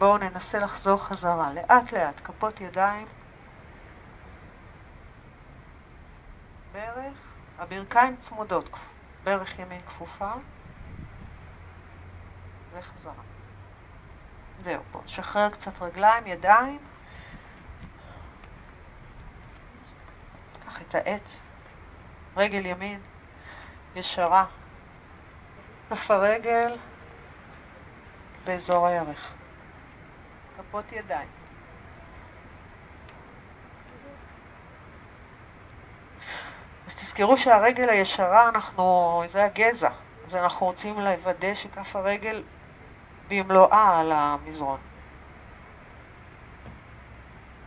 ובואו 0.02 0.18
ננסה 0.18 0.58
לחזור 0.58 1.04
חזרה, 1.04 1.52
לאט 1.52 1.92
לאט, 1.92 2.20
כפות 2.24 2.60
ידיים, 2.60 3.06
ברך, 6.72 7.34
הברכיים 7.58 8.16
צמודות, 8.16 8.70
ברך 9.24 9.58
ימין 9.58 9.80
כפופה, 9.86 10.32
וחזרה. 12.72 13.12
זהו, 14.62 14.82
בואו 14.92 15.04
נשחרר 15.04 15.50
קצת 15.50 15.82
רגליים, 15.82 16.26
ידיים, 16.26 16.78
קח 20.66 20.82
את 20.82 20.94
העץ, 20.94 21.40
רגל 22.36 22.66
ימין, 22.66 23.00
ישרה, 23.94 24.46
כף 25.90 26.10
הרגל 26.10 26.76
באזור 28.44 28.86
הירך. 28.86 29.41
כפות 30.72 30.92
ידיים. 30.92 31.28
אז 36.86 36.94
תזכרו 36.94 37.36
שהרגל 37.36 37.88
הישרה, 37.88 38.48
אנחנו, 38.48 39.22
זה 39.26 39.44
הגזע, 39.44 39.90
אז 40.26 40.36
אנחנו 40.36 40.66
רוצים 40.66 41.00
לוודא 41.00 41.54
שכף 41.54 41.96
הרגל 41.96 42.42
במלואה 43.28 44.00
על 44.00 44.12
המזרון. 44.12 44.80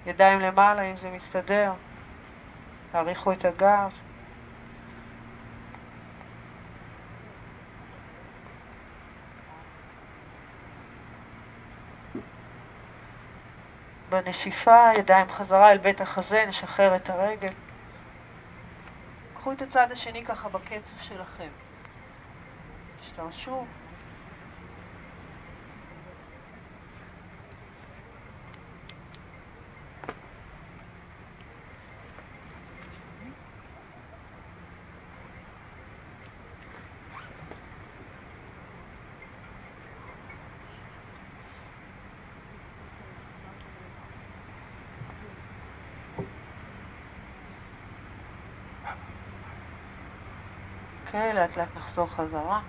ידיים 0.05 0.39
למעלה 0.39 0.81
אם 0.81 0.97
זה 0.97 1.09
מסתדר, 1.09 1.73
תאריכו 2.91 3.31
את 3.31 3.45
הגב. 3.45 3.91
בנשיפה, 14.09 14.89
ידיים 14.97 15.29
חזרה 15.29 15.71
אל 15.71 15.77
בית 15.77 16.01
החזה, 16.01 16.45
נשחרר 16.47 16.95
את 16.95 17.09
הרגל. 17.09 17.53
קחו 19.33 19.51
את 19.51 19.61
הצד 19.61 19.91
השני 19.91 20.25
ככה 20.25 20.49
בקצב 20.49 20.97
שלכם. 21.01 21.49
תשתרשו. 23.01 23.65
אוקיי, 51.15 51.33
לאט 51.33 51.57
לאט 51.57 51.77
נחזור 51.77 52.07
חזרה. 52.07 52.61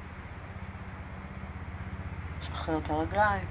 נשחרר 2.40 2.78
את 2.78 2.90
הרגליים. 2.90 3.47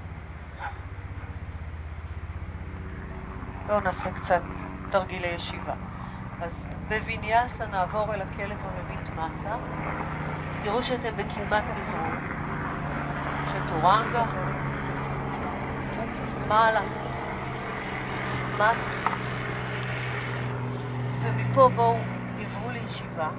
בואו 3.68 3.80
נעשה 3.80 4.12
קצת 4.12 4.42
תרגילי 4.92 5.28
ישיבה. 5.28 5.74
אז 6.42 6.66
בוויניאסה 6.90 7.68
נעבור 7.68 8.14
אל 8.14 8.22
הכלב 8.22 8.58
המביט 8.64 9.10
מטה. 9.10 9.56
תראו 10.60 10.84
שאתם 10.84 11.16
בקדמת 11.18 11.64
מזרון. 11.80 12.18
צ'טורנגה. 13.52 14.26
מעלה. 16.48 16.84
מטה. 18.54 18.74
ומפה 21.22 21.70
בואו 21.76 22.00
עברו 22.40 22.72
לישיבה. 22.72 23.30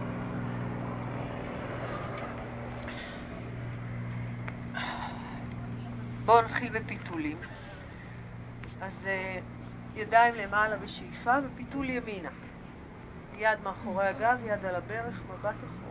בואו 6.27 6.43
נתחיל 6.43 6.79
בפיתולים. 6.79 7.39
אז 8.81 9.05
uh, 9.07 9.99
ידיים 9.99 10.35
למעלה 10.35 10.77
בשאיפה 10.77 11.35
ופיתול 11.45 11.91
ימינה. 11.91 12.31
יד 13.39 13.61
מאחורי 13.65 14.07
הגב, 14.07 14.39
יד 14.45 14.65
על 14.65 14.75
הברך, 14.75 15.23
מבט 15.31 15.55
אחורה. 15.55 15.87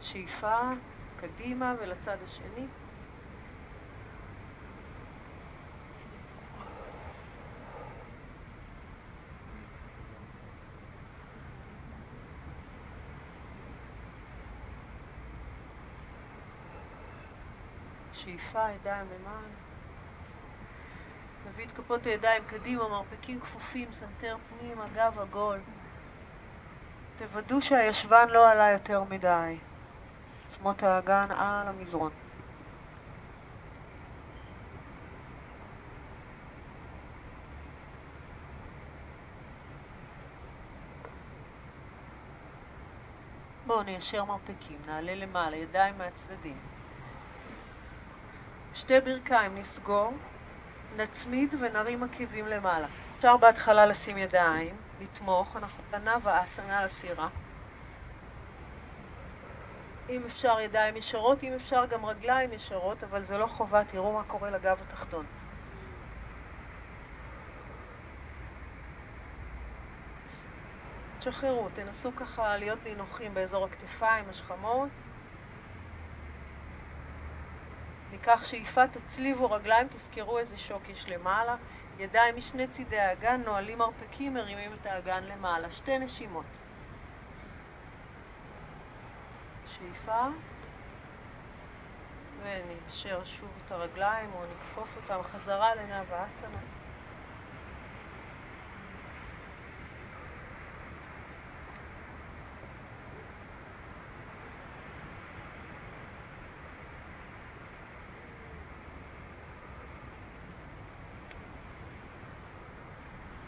שאיפה 0.00 0.58
קדימה 1.20 1.74
ולצד 1.80 2.16
השני. 2.24 2.66
שאיפה, 18.26 18.70
ידיים 18.70 19.06
למעלה. 19.06 19.48
נביא 21.48 21.66
את 21.66 21.70
כפות 21.76 22.06
הידיים 22.06 22.42
קדימה, 22.46 22.88
מרפקים 22.88 23.40
כפופים, 23.40 23.88
סנטר 23.92 24.36
פנימה, 24.48 24.80
הגב 24.80 25.18
עגול. 25.18 25.58
תוודאו 27.18 27.62
שהישבן 27.62 28.28
לא 28.28 28.50
עלה 28.50 28.70
יותר 28.70 29.04
מדי. 29.04 29.58
עצמות 30.46 30.82
האגן 30.82 31.30
על 31.30 31.68
המזרון. 31.68 32.10
בואו 43.66 43.82
ניישר 43.82 44.24
מרפקים, 44.24 44.78
נעלה 44.86 45.14
למעלה, 45.14 45.56
ידיים 45.56 45.98
מהצדדים. 45.98 46.75
שתי 48.76 49.00
ברכיים 49.00 49.58
נסגור, 49.58 50.12
נצמיד 50.96 51.54
ונרים 51.60 52.02
עקבים 52.02 52.46
למעלה. 52.46 52.86
אפשר 53.16 53.36
בהתחלה 53.36 53.86
לשים 53.86 54.18
ידיים, 54.18 54.76
לתמוך, 55.00 55.56
אנחנו 55.56 55.84
פנה 55.90 56.16
ואסנה 56.22 56.84
לסירה. 56.84 57.28
אם 60.08 60.22
אפשר 60.26 60.60
ידיים 60.60 60.96
ישרות, 60.96 61.42
אם 61.42 61.52
אפשר 61.52 61.86
גם 61.86 62.06
רגליים 62.06 62.52
ישרות, 62.52 63.04
אבל 63.04 63.24
זה 63.24 63.38
לא 63.38 63.46
חובה, 63.46 63.84
תראו 63.84 64.12
מה 64.12 64.22
קורה 64.24 64.50
לגב 64.50 64.78
התחתון. 64.88 65.26
תשחררו, 71.18 71.68
תנסו 71.74 72.10
ככה 72.16 72.56
להיות 72.56 72.78
נינוחים 72.84 73.34
באזור 73.34 73.64
הכתפיים, 73.64 74.24
השכמות. 74.30 74.88
ניקח 78.16 78.44
שאיפה, 78.44 78.88
תצליבו 78.88 79.50
רגליים, 79.50 79.88
תזכרו 79.88 80.38
איזה 80.38 80.58
שוק 80.58 80.88
יש 80.88 81.08
למעלה. 81.08 81.56
ידיים 81.98 82.36
משני 82.36 82.68
צידי 82.68 82.98
האגן, 82.98 83.42
נועלים 83.44 83.78
מרפקים, 83.78 84.34
מרימים 84.34 84.70
את 84.72 84.86
האגן 84.86 85.24
למעלה. 85.24 85.70
שתי 85.70 85.98
נשימות. 85.98 86.44
שאיפה, 89.66 90.26
וניישר 92.42 93.24
שוב 93.24 93.50
את 93.66 93.72
הרגליים 93.72 94.30
או 94.34 94.44
נכפוף 94.56 94.88
אותם 94.96 95.22
חזרה 95.22 95.74
לנאווה 95.74 96.26
אסנה. 96.26 96.75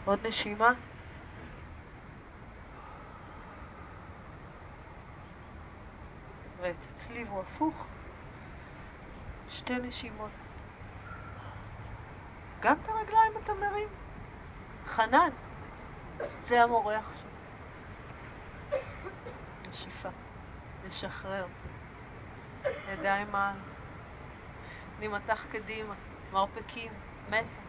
עוד 0.09 0.27
נשימה. 0.27 0.73
ותצליבו 6.61 7.41
הפוך. 7.41 7.85
שתי 9.49 9.73
נשימות. 9.73 10.31
גם 12.59 12.75
את 12.83 12.89
הרגליים 12.89 13.33
אתה 13.43 13.53
מרים? 13.53 13.89
חנן, 14.85 15.29
זה 16.43 16.63
המורה 16.63 16.97
עכשיו. 16.97 17.29
נשיפה. 19.69 20.09
נשחרר. 20.87 21.47
ידיים 22.87 23.31
מעל. 23.31 23.57
נימתח 24.99 25.45
קדימה. 25.45 25.93
מרפקים. 26.31 26.91
מטה. 27.29 27.68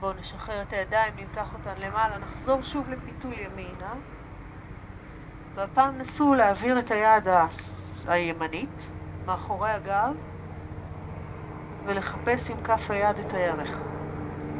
בואו 0.00 0.12
נשחרר 0.12 0.62
את 0.62 0.72
הידיים, 0.72 1.14
נמתח 1.16 1.54
אותן 1.54 1.80
למעלה, 1.80 2.18
נחזור 2.18 2.62
שוב 2.62 2.88
לפיתול 2.88 3.32
ימינה. 3.32 3.94
והפעם 5.54 5.98
נסו 5.98 6.34
להעביר 6.34 6.78
את 6.78 6.90
היד 6.90 7.24
הימנית 8.06 8.82
מאחורי 9.26 9.70
הגב, 9.70 10.12
ולחפש 11.86 12.50
עם 12.50 12.60
כף 12.62 12.90
היד 12.90 13.18
את 13.18 13.34
הירך, 13.34 13.78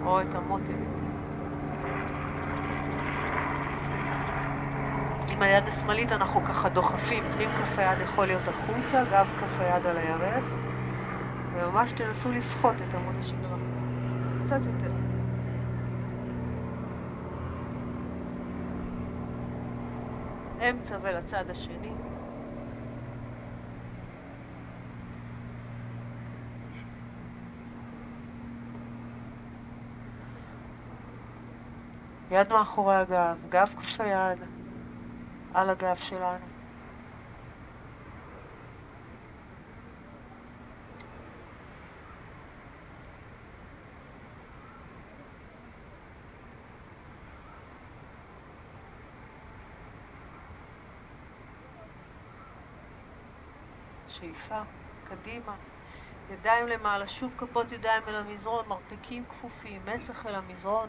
או 0.05 0.21
את 0.21 0.35
המותן. 0.35 0.91
עם 5.29 5.43
היד 5.43 5.69
השמאלית 5.69 6.13
אנחנו 6.13 6.45
ככה 6.45 6.69
דוחפים, 6.69 7.25
פנים 7.33 7.51
כף 7.51 7.79
היד 7.79 8.01
יכול 8.01 8.27
להיות 8.27 8.49
החוצה, 8.49 9.05
גב 9.11 9.27
כף 9.39 9.61
היד 9.61 9.87
על 9.87 9.99
הירך, 9.99 10.45
וממש 11.55 11.93
תנסו 11.93 12.33
לסחוט 12.33 12.83
את 12.83 12.95
עמוד 12.95 13.15
השדרה. 13.19 13.57
קצת 14.45 14.67
יותר. 14.67 15.10
אמצע 20.61 20.99
ולצד 21.03 21.51
השני. 21.51 21.93
יד 32.31 32.53
מאחורי 32.53 32.97
הגב, 32.97 33.37
גב 33.49 33.67
כף 33.67 34.01
היד 34.01 34.39
על 35.55 35.71
הגב 35.71 35.97
שלנו. 35.97 36.50
עקיפה, 54.41 54.61
קדימה. 55.05 55.55
ידיים 56.31 56.67
למעלה, 56.69 57.07
שוב 57.07 57.33
כפות 57.39 57.73
ידיים 57.73 58.03
אל 58.09 58.15
המזרון, 58.15 58.69
מרפקים 58.69 59.25
כפופים, 59.29 59.83
מצח 59.85 60.27
אל 60.27 60.35
המזרון. 60.35 60.89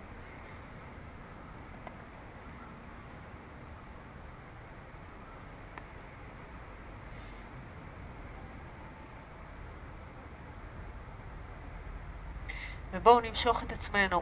ובואו 12.93 13.19
נמשוך 13.19 13.63
את 13.63 13.71
עצמנו 13.71 14.21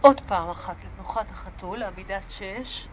עוד 0.00 0.20
פעם 0.28 0.50
אחת 0.50 0.84
לתנוחת 0.84 1.30
החתול, 1.30 1.82
עמידת 1.82 2.30
שש. 2.30 2.88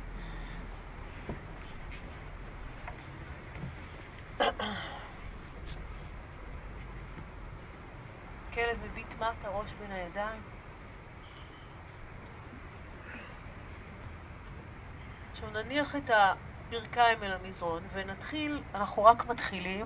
הידיים. 10.07 10.41
עכשיו 15.31 15.49
נניח 15.49 15.95
את 15.95 16.09
הברכיים 16.09 17.23
אל 17.23 17.33
המזרון 17.33 17.83
ונתחיל, 17.93 18.61
אנחנו 18.75 19.03
רק 19.03 19.25
מתחילים, 19.25 19.85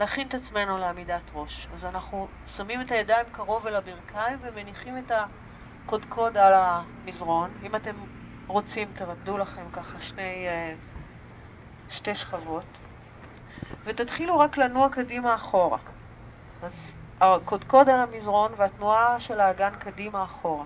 להכין 0.00 0.28
את 0.28 0.34
עצמנו 0.34 0.78
לעמידת 0.78 1.22
ראש. 1.34 1.68
אז 1.74 1.84
אנחנו 1.84 2.28
שמים 2.46 2.80
את 2.80 2.90
הידיים 2.90 3.26
קרוב 3.32 3.66
אל 3.66 3.76
הברכיים 3.76 4.38
ומניחים 4.42 4.98
את 4.98 5.12
הקודקוד 5.84 6.36
על 6.36 6.52
המזרון. 6.54 7.50
אם 7.62 7.76
אתם 7.76 7.96
רוצים, 8.46 8.88
תרקדו 8.92 9.38
לכם 9.38 9.70
ככה 9.72 10.00
שני, 10.00 10.48
אה, 10.48 10.74
שתי 11.90 12.14
שכבות. 12.14 12.66
ותתחילו 13.84 14.38
רק 14.38 14.56
לנוע 14.56 14.88
קדימה 14.92 15.34
אחורה. 15.34 15.78
אז 16.62 16.92
הקודקוד 17.22 17.88
על 17.88 18.00
המזרון 18.00 18.52
והתנועה 18.56 19.20
של 19.20 19.40
האגן 19.40 19.74
קדימה 19.78 20.24
אחורה. 20.24 20.64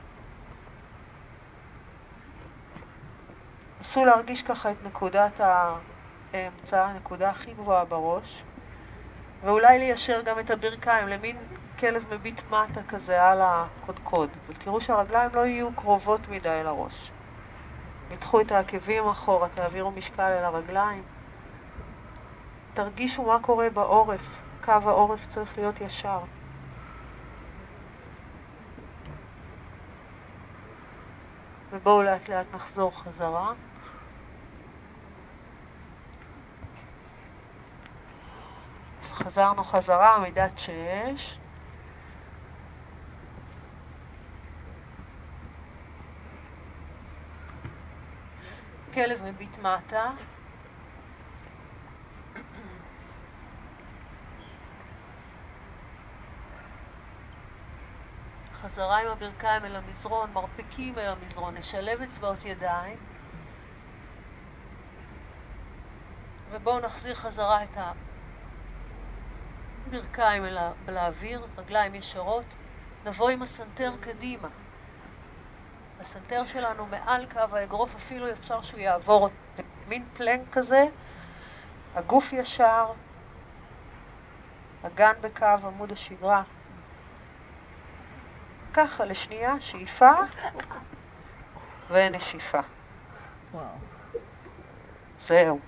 נסו 3.81 4.05
להרגיש 4.05 4.43
ככה 4.43 4.71
את 4.71 4.77
נקודת 4.85 5.41
האמצע, 5.41 6.85
הנקודה 6.85 7.31
הכי 7.31 7.55
גבוהה 7.55 7.85
בראש. 7.85 8.43
ואולי 9.43 9.79
ליישר 9.79 10.23
גם 10.23 10.39
את 10.41 10.51
הברכיים 10.51 11.09
למין 11.09 11.37
כלב 11.79 12.05
מביט 12.15 12.41
מטה 12.51 12.83
כזה 12.89 13.25
על 13.25 13.41
הקודקוד. 13.43 14.31
ותראו 14.49 14.81
שהרגליים 14.81 15.31
לא 15.35 15.47
יהיו 15.47 15.69
קרובות 15.77 16.29
מדי 16.29 16.61
לראש. 16.65 17.11
ניתחו 18.11 18.41
את 18.41 18.53
העקבים 18.53 19.09
אחורה, 19.09 19.49
תעבירו 19.49 19.91
משקל 19.91 20.23
אל 20.23 20.45
הרגליים. 20.45 21.03
תרגישו 22.75 23.23
מה 23.23 23.39
קורה 23.43 23.71
בעורף. 23.71 24.43
קו 24.65 24.73
העורף 24.73 25.27
צריך 25.27 25.59
להיות 25.59 25.81
ישר. 25.81 26.21
ובואו 31.77 32.03
לאט 32.03 32.29
לאט 32.29 32.55
נחזור 32.55 33.03
חזרה. 33.03 33.53
חזרנו 39.03 39.65
חזרה, 39.65 40.19
מידת 40.19 40.59
שש. 40.59 41.39
כלב 48.95 49.23
מביט 49.25 49.59
מטה. 49.59 50.11
חזרה 58.61 59.01
עם 59.01 59.09
הברכיים 59.09 59.65
אל 59.65 59.77
המזרון, 59.77 60.33
מרפקים 60.33 60.99
אל 60.99 61.09
המזרון, 61.09 61.57
נשלב 61.57 62.03
אצבעות 62.03 62.45
ידיים. 62.45 62.97
ובואו 66.51 66.81
נחזיר 66.81 67.15
חזרה 67.15 67.65
את 67.65 67.79
ברכיים 69.91 70.45
אל 70.89 70.97
האוויר, 70.97 71.47
רגליים 71.59 71.95
ישרות, 71.95 72.45
נבוא 73.05 73.31
עם 73.31 73.43
הסנטר 73.43 73.93
קדימה. 74.01 74.49
הסנטר 76.01 76.47
שלנו 76.47 76.87
מעל 76.87 77.27
קו 77.27 77.57
האגרוף, 77.57 77.95
אפילו 77.95 78.31
אפשר 78.31 78.63
שהוא 78.63 78.81
יעבור 78.81 79.29
מין 79.89 80.05
פלנק 80.17 80.43
כזה, 80.53 80.85
הגוף 81.95 82.33
ישר, 82.33 82.93
הגן 84.85 85.13
בקו 85.21 85.47
עמוד 85.47 85.93
השגרה. 85.93 86.43
ככה 88.77 89.05
לשנייה, 89.05 89.61
שאיפה 89.61 90.13
ונשיפה. 91.91 92.61
זהו. 95.27 95.61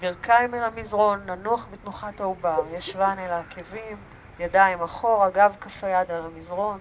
ברכיים 0.00 0.54
אל 0.54 0.62
המזרון, 0.64 1.26
ננוח 1.26 1.66
בתנוחת 1.70 2.20
העובר, 2.20 2.62
ישבן 2.72 3.16
אל 3.18 3.30
העקבים, 3.30 3.96
ידיים 4.38 4.82
אחורה, 4.82 5.30
גב 5.30 5.56
כף 5.60 5.84
היד 5.84 6.10
על 6.10 6.24
המזרון. 6.24 6.78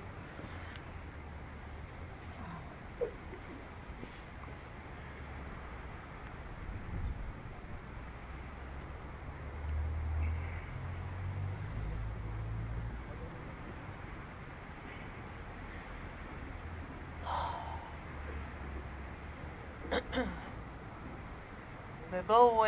ובואו 22.12 22.66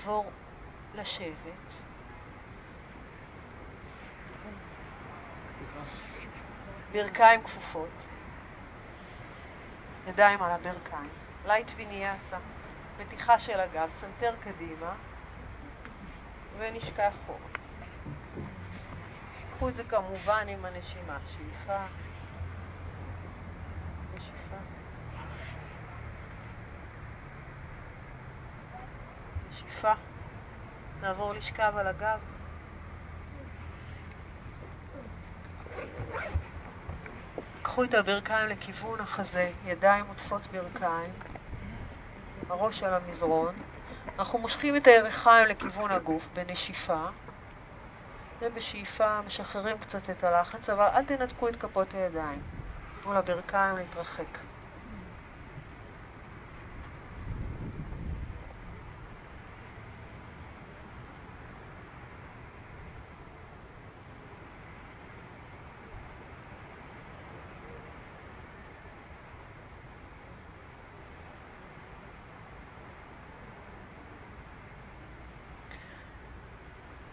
נעבור 0.00 0.30
לשבת. 0.94 1.34
ברכיים 6.92 7.42
כפופות, 7.44 7.88
ידיים 10.08 10.42
על 10.42 10.50
הברכיים, 10.50 11.10
light 11.46 11.70
ויניאסה, 11.76 12.38
מתיחה 13.00 13.38
של 13.38 13.60
הגב, 13.60 13.90
סנטר 13.92 14.34
קדימה 14.40 14.94
ונשקע 16.58 17.08
אחורה. 17.08 17.38
קחו 19.56 19.68
את 19.68 19.76
זה 19.76 19.84
כמובן 19.84 20.48
עם 20.48 20.64
הנשימה, 20.64 21.18
שאיפה 21.26 21.78
נשיפה. 29.70 29.92
נעבור 31.00 31.32
לשכב 31.32 31.72
על 31.76 31.86
הגב. 31.86 32.18
קחו 37.62 37.84
את 37.84 37.94
הברכיים 37.94 38.48
לכיוון 38.48 39.00
החזה, 39.00 39.50
ידיים 39.64 40.04
עוטפות 40.08 40.46
ברכיים, 40.46 41.10
הראש 42.48 42.82
על 42.82 42.94
המזרון. 42.94 43.54
אנחנו 44.18 44.38
מושכים 44.38 44.76
את 44.76 44.86
הירכיים 44.86 45.48
לכיוון 45.48 45.90
הגוף 45.90 46.28
בנשיפה. 46.34 47.06
ובשאיפה 48.40 49.20
משחררים 49.22 49.78
קצת 49.78 50.10
את 50.10 50.24
הלחץ, 50.24 50.70
אבל 50.70 50.86
אל 50.86 51.04
תנתקו 51.04 51.48
את 51.48 51.56
כפות 51.56 51.94
הידיים. 51.94 52.42
תנו 53.02 53.14
לברכיים 53.14 53.76
להתרחק. 53.76 54.49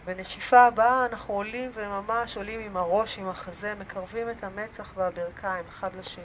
בנשיפה 0.08 0.66
הבאה 0.66 1.06
אנחנו 1.06 1.34
עולים 1.34 1.70
וממש 1.74 2.36
עולים 2.36 2.60
עם 2.60 2.76
הראש, 2.76 3.18
עם 3.18 3.28
החזה, 3.28 3.74
מקרבים 3.74 4.30
את 4.30 4.44
המצח 4.44 4.92
והברכיים 4.96 5.64
אחד 5.68 5.96
לשני. 5.96 6.24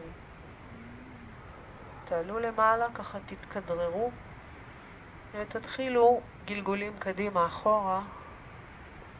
תעלו 2.05 2.39
למעלה, 2.39 2.87
ככה 2.93 3.17
תתכדררו, 3.25 4.11
ותתחילו 5.31 6.21
גלגולים 6.45 6.93
קדימה 6.99 7.45
אחורה, 7.45 8.01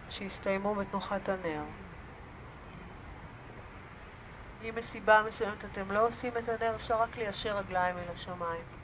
שיסתיימו 0.10 0.76
בתנוחת 0.76 1.30
הנר. 1.30 1.64
אם 4.64 4.76
מסיבה 4.76 5.24
מסוימת 5.28 5.66
אתם 5.66 5.92
לא 5.92 6.08
עושים 6.08 6.32
את 6.38 6.50
הנר, 6.50 6.76
אפשר 6.76 7.02
רק 7.02 7.18
ליישר 7.18 7.58
רגליים 7.58 7.98
אל 7.98 8.14
השמיים. 8.16 8.83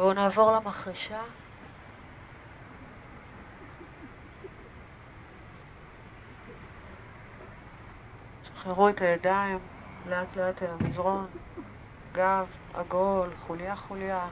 בואו 0.00 0.12
נעבור 0.12 0.52
למחרשה. 0.52 1.20
שחררו 8.42 8.88
את 8.88 9.00
הידיים 9.00 9.58
לאט 10.06 10.36
לאט 10.36 10.62
אל 10.62 10.68
המזרון, 10.70 11.26
גב, 12.12 12.46
עגול, 12.74 13.28
חוליה 13.38 13.76
חוליה. 13.76 14.28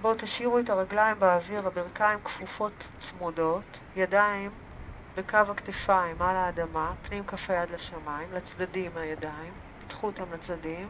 בואו 0.00 0.14
תשאירו 0.14 0.58
את 0.58 0.70
הרגליים 0.70 1.20
באוויר, 1.20 1.66
הברכיים 1.66 2.18
כפופות 2.24 2.84
צמודות, 2.98 3.78
ידיים 3.96 4.50
בקו 5.16 5.36
הכתפיים 5.36 6.22
על 6.22 6.36
האדמה, 6.36 6.92
פנים 7.02 7.24
כף 7.24 7.50
היד 7.50 7.70
לשמיים, 7.70 8.32
לצדדים 8.32 8.96
הידיים, 8.96 9.52
פתחו 9.86 10.06
אותם 10.06 10.32
לצדדים. 10.32 10.88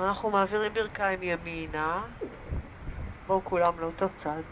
אנחנו 0.00 0.30
מעבירים 0.30 0.74
ברכיים 0.74 1.22
ימינה, 1.22 2.06
בואו 3.26 3.44
כולם 3.44 3.80
לאותו 3.80 4.06
צד. 4.22 4.42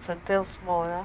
סנטר 0.00 0.44
שמאלה. 0.44 1.02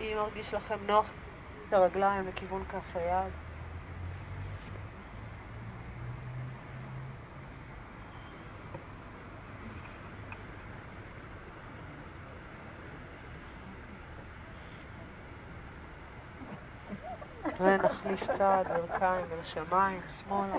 אם 0.00 0.16
מרגיש 0.16 0.54
לכם 0.54 0.86
נוח, 0.86 1.14
את 1.68 1.72
הרגליים 1.72 2.28
לכיוון 2.28 2.64
כף 2.64 2.96
היד. 2.96 3.47
ונחליף 18.04 18.36
צעד, 18.38 18.68
ברכיים 18.68 19.26
אל 19.32 19.38
השמיים, 19.40 20.00
שמאלה. 20.08 20.54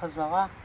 חזרה. 0.00 0.61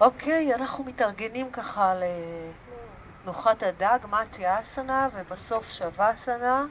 אוקיי, 0.00 0.54
אנחנו 0.54 0.84
מתארגנים 0.84 1.50
ככה 1.50 1.94
לתנוחת 3.20 3.62
הדג, 3.62 3.98
מתיה 4.10 4.60
אסנה, 4.60 5.08
ובסוף 5.14 5.70
שוואסנה, 5.70 6.64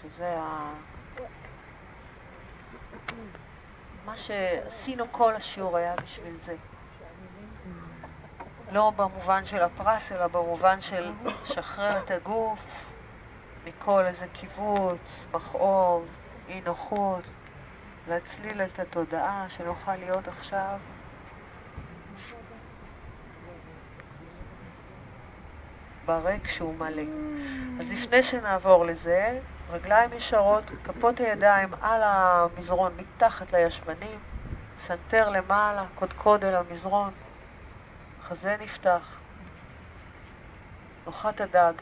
שזה 0.00 0.38
ה... 0.38 0.72
מה 4.04 4.16
שעשינו 4.16 5.04
כל 5.12 5.34
השיעור 5.34 5.76
היה 5.76 5.94
בשביל 5.96 6.36
זה. 6.38 6.56
לא 8.72 8.92
במובן 8.96 9.44
של 9.44 9.62
הפרס, 9.62 10.12
אלא 10.12 10.26
במובן 10.26 10.80
של 10.80 11.12
שחרר 11.44 11.98
את 11.98 12.10
הגוף 12.10 12.60
מכל 13.64 14.02
איזה 14.02 14.26
קיבוץ, 14.32 15.26
מכאוב, 15.34 16.06
אי 16.48 16.60
נוחות, 16.60 17.24
להצליל 18.08 18.62
את 18.62 18.78
התודעה 18.78 19.46
שנוכל 19.48 19.96
להיות 19.96 20.28
עכשיו 20.28 20.78
בריק 26.06 26.48
שהוא 26.48 26.74
מלא. 26.74 27.02
אז 27.80 27.90
לפני 27.90 28.22
שנעבור 28.22 28.84
לזה, 28.84 29.40
רגליים 29.70 30.12
ישרות, 30.12 30.64
כפות 30.84 31.20
הידיים 31.20 31.68
על 31.80 32.02
המזרון 32.04 32.92
מתחת 32.96 33.52
לישבנים, 33.52 34.18
סנטר 34.80 35.28
למעלה, 35.28 35.86
קודקוד 35.94 36.44
אל 36.44 36.54
המזרון, 36.54 37.10
חזה 38.22 38.56
נפתח, 38.60 39.18
תנוחת 41.06 41.40
הדג. 41.40 41.72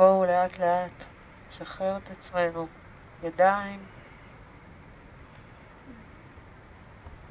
ובואו 0.00 0.24
לאט 0.24 0.58
לאט 0.58 1.04
נשחרר 1.48 1.96
את 1.96 2.10
עצמנו, 2.10 2.66
ידיים, 3.22 3.86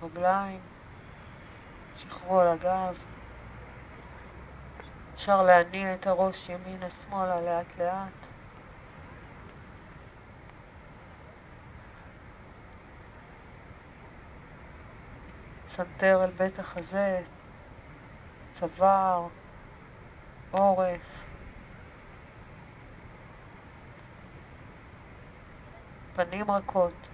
רגליים, 0.02 0.60
שחררו 1.96 2.40
על 2.40 2.48
הגב, 2.48 2.98
אפשר 5.14 5.44
להניע 5.44 5.94
את 5.94 6.08
הראש 6.08 6.50
ימינה-שמאלה 6.50 7.42
לאט-לאט. 7.42 8.28
סנטר 15.70 16.24
אל 16.24 16.32
בית 16.32 16.60
החזה, 16.60 17.22
צוואר, 18.60 19.28
עורף. 20.52 21.19
פנים 26.20 26.52
רכות. 26.52 27.08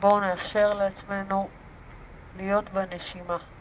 בואו 0.00 0.20
נאפשר 0.20 0.74
לעצמנו 0.74 1.48
להיות 2.36 2.70
בנשימה. 2.70 3.55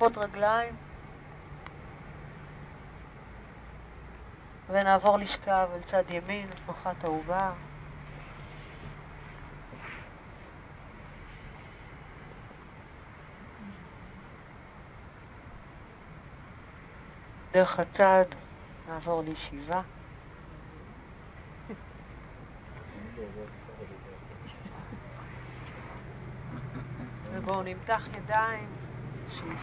כפות 0.00 0.18
רגליים 0.18 0.74
ונעבור 4.68 5.18
לשכב 5.18 5.68
אל 5.74 5.82
צד 5.82 6.02
ימין, 6.10 6.48
מחת 6.68 7.04
העובר. 7.04 7.52
דרך 17.52 17.80
הצד 17.80 18.24
נעבור 18.88 19.22
לישיבה. 19.22 19.82
ובואו 27.32 27.62
נמתח 27.62 28.08
ידיים. 28.16 28.79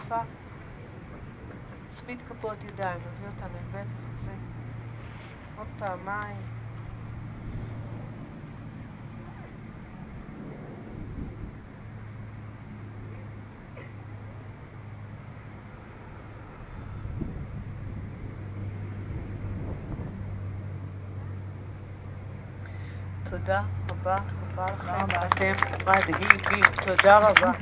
שאיפה. 0.08 0.22
צמיד 1.88 2.22
כפות 2.22 2.64
ידיים, 2.64 3.00
נביא 3.06 3.26
אותם 3.26 3.56
אל 3.56 3.64
בית 3.70 3.86
החזה. 3.94 4.36
עוד 5.54 5.66
פעמיים. 5.78 6.46
תודה 23.22 23.62
רבה 23.88 24.20
רבה 24.42 24.72
לכם, 24.72 25.10
אתם 25.26 25.52
מדהימים, 25.86 26.66
תודה 26.80 27.18
רבה. 27.18 27.52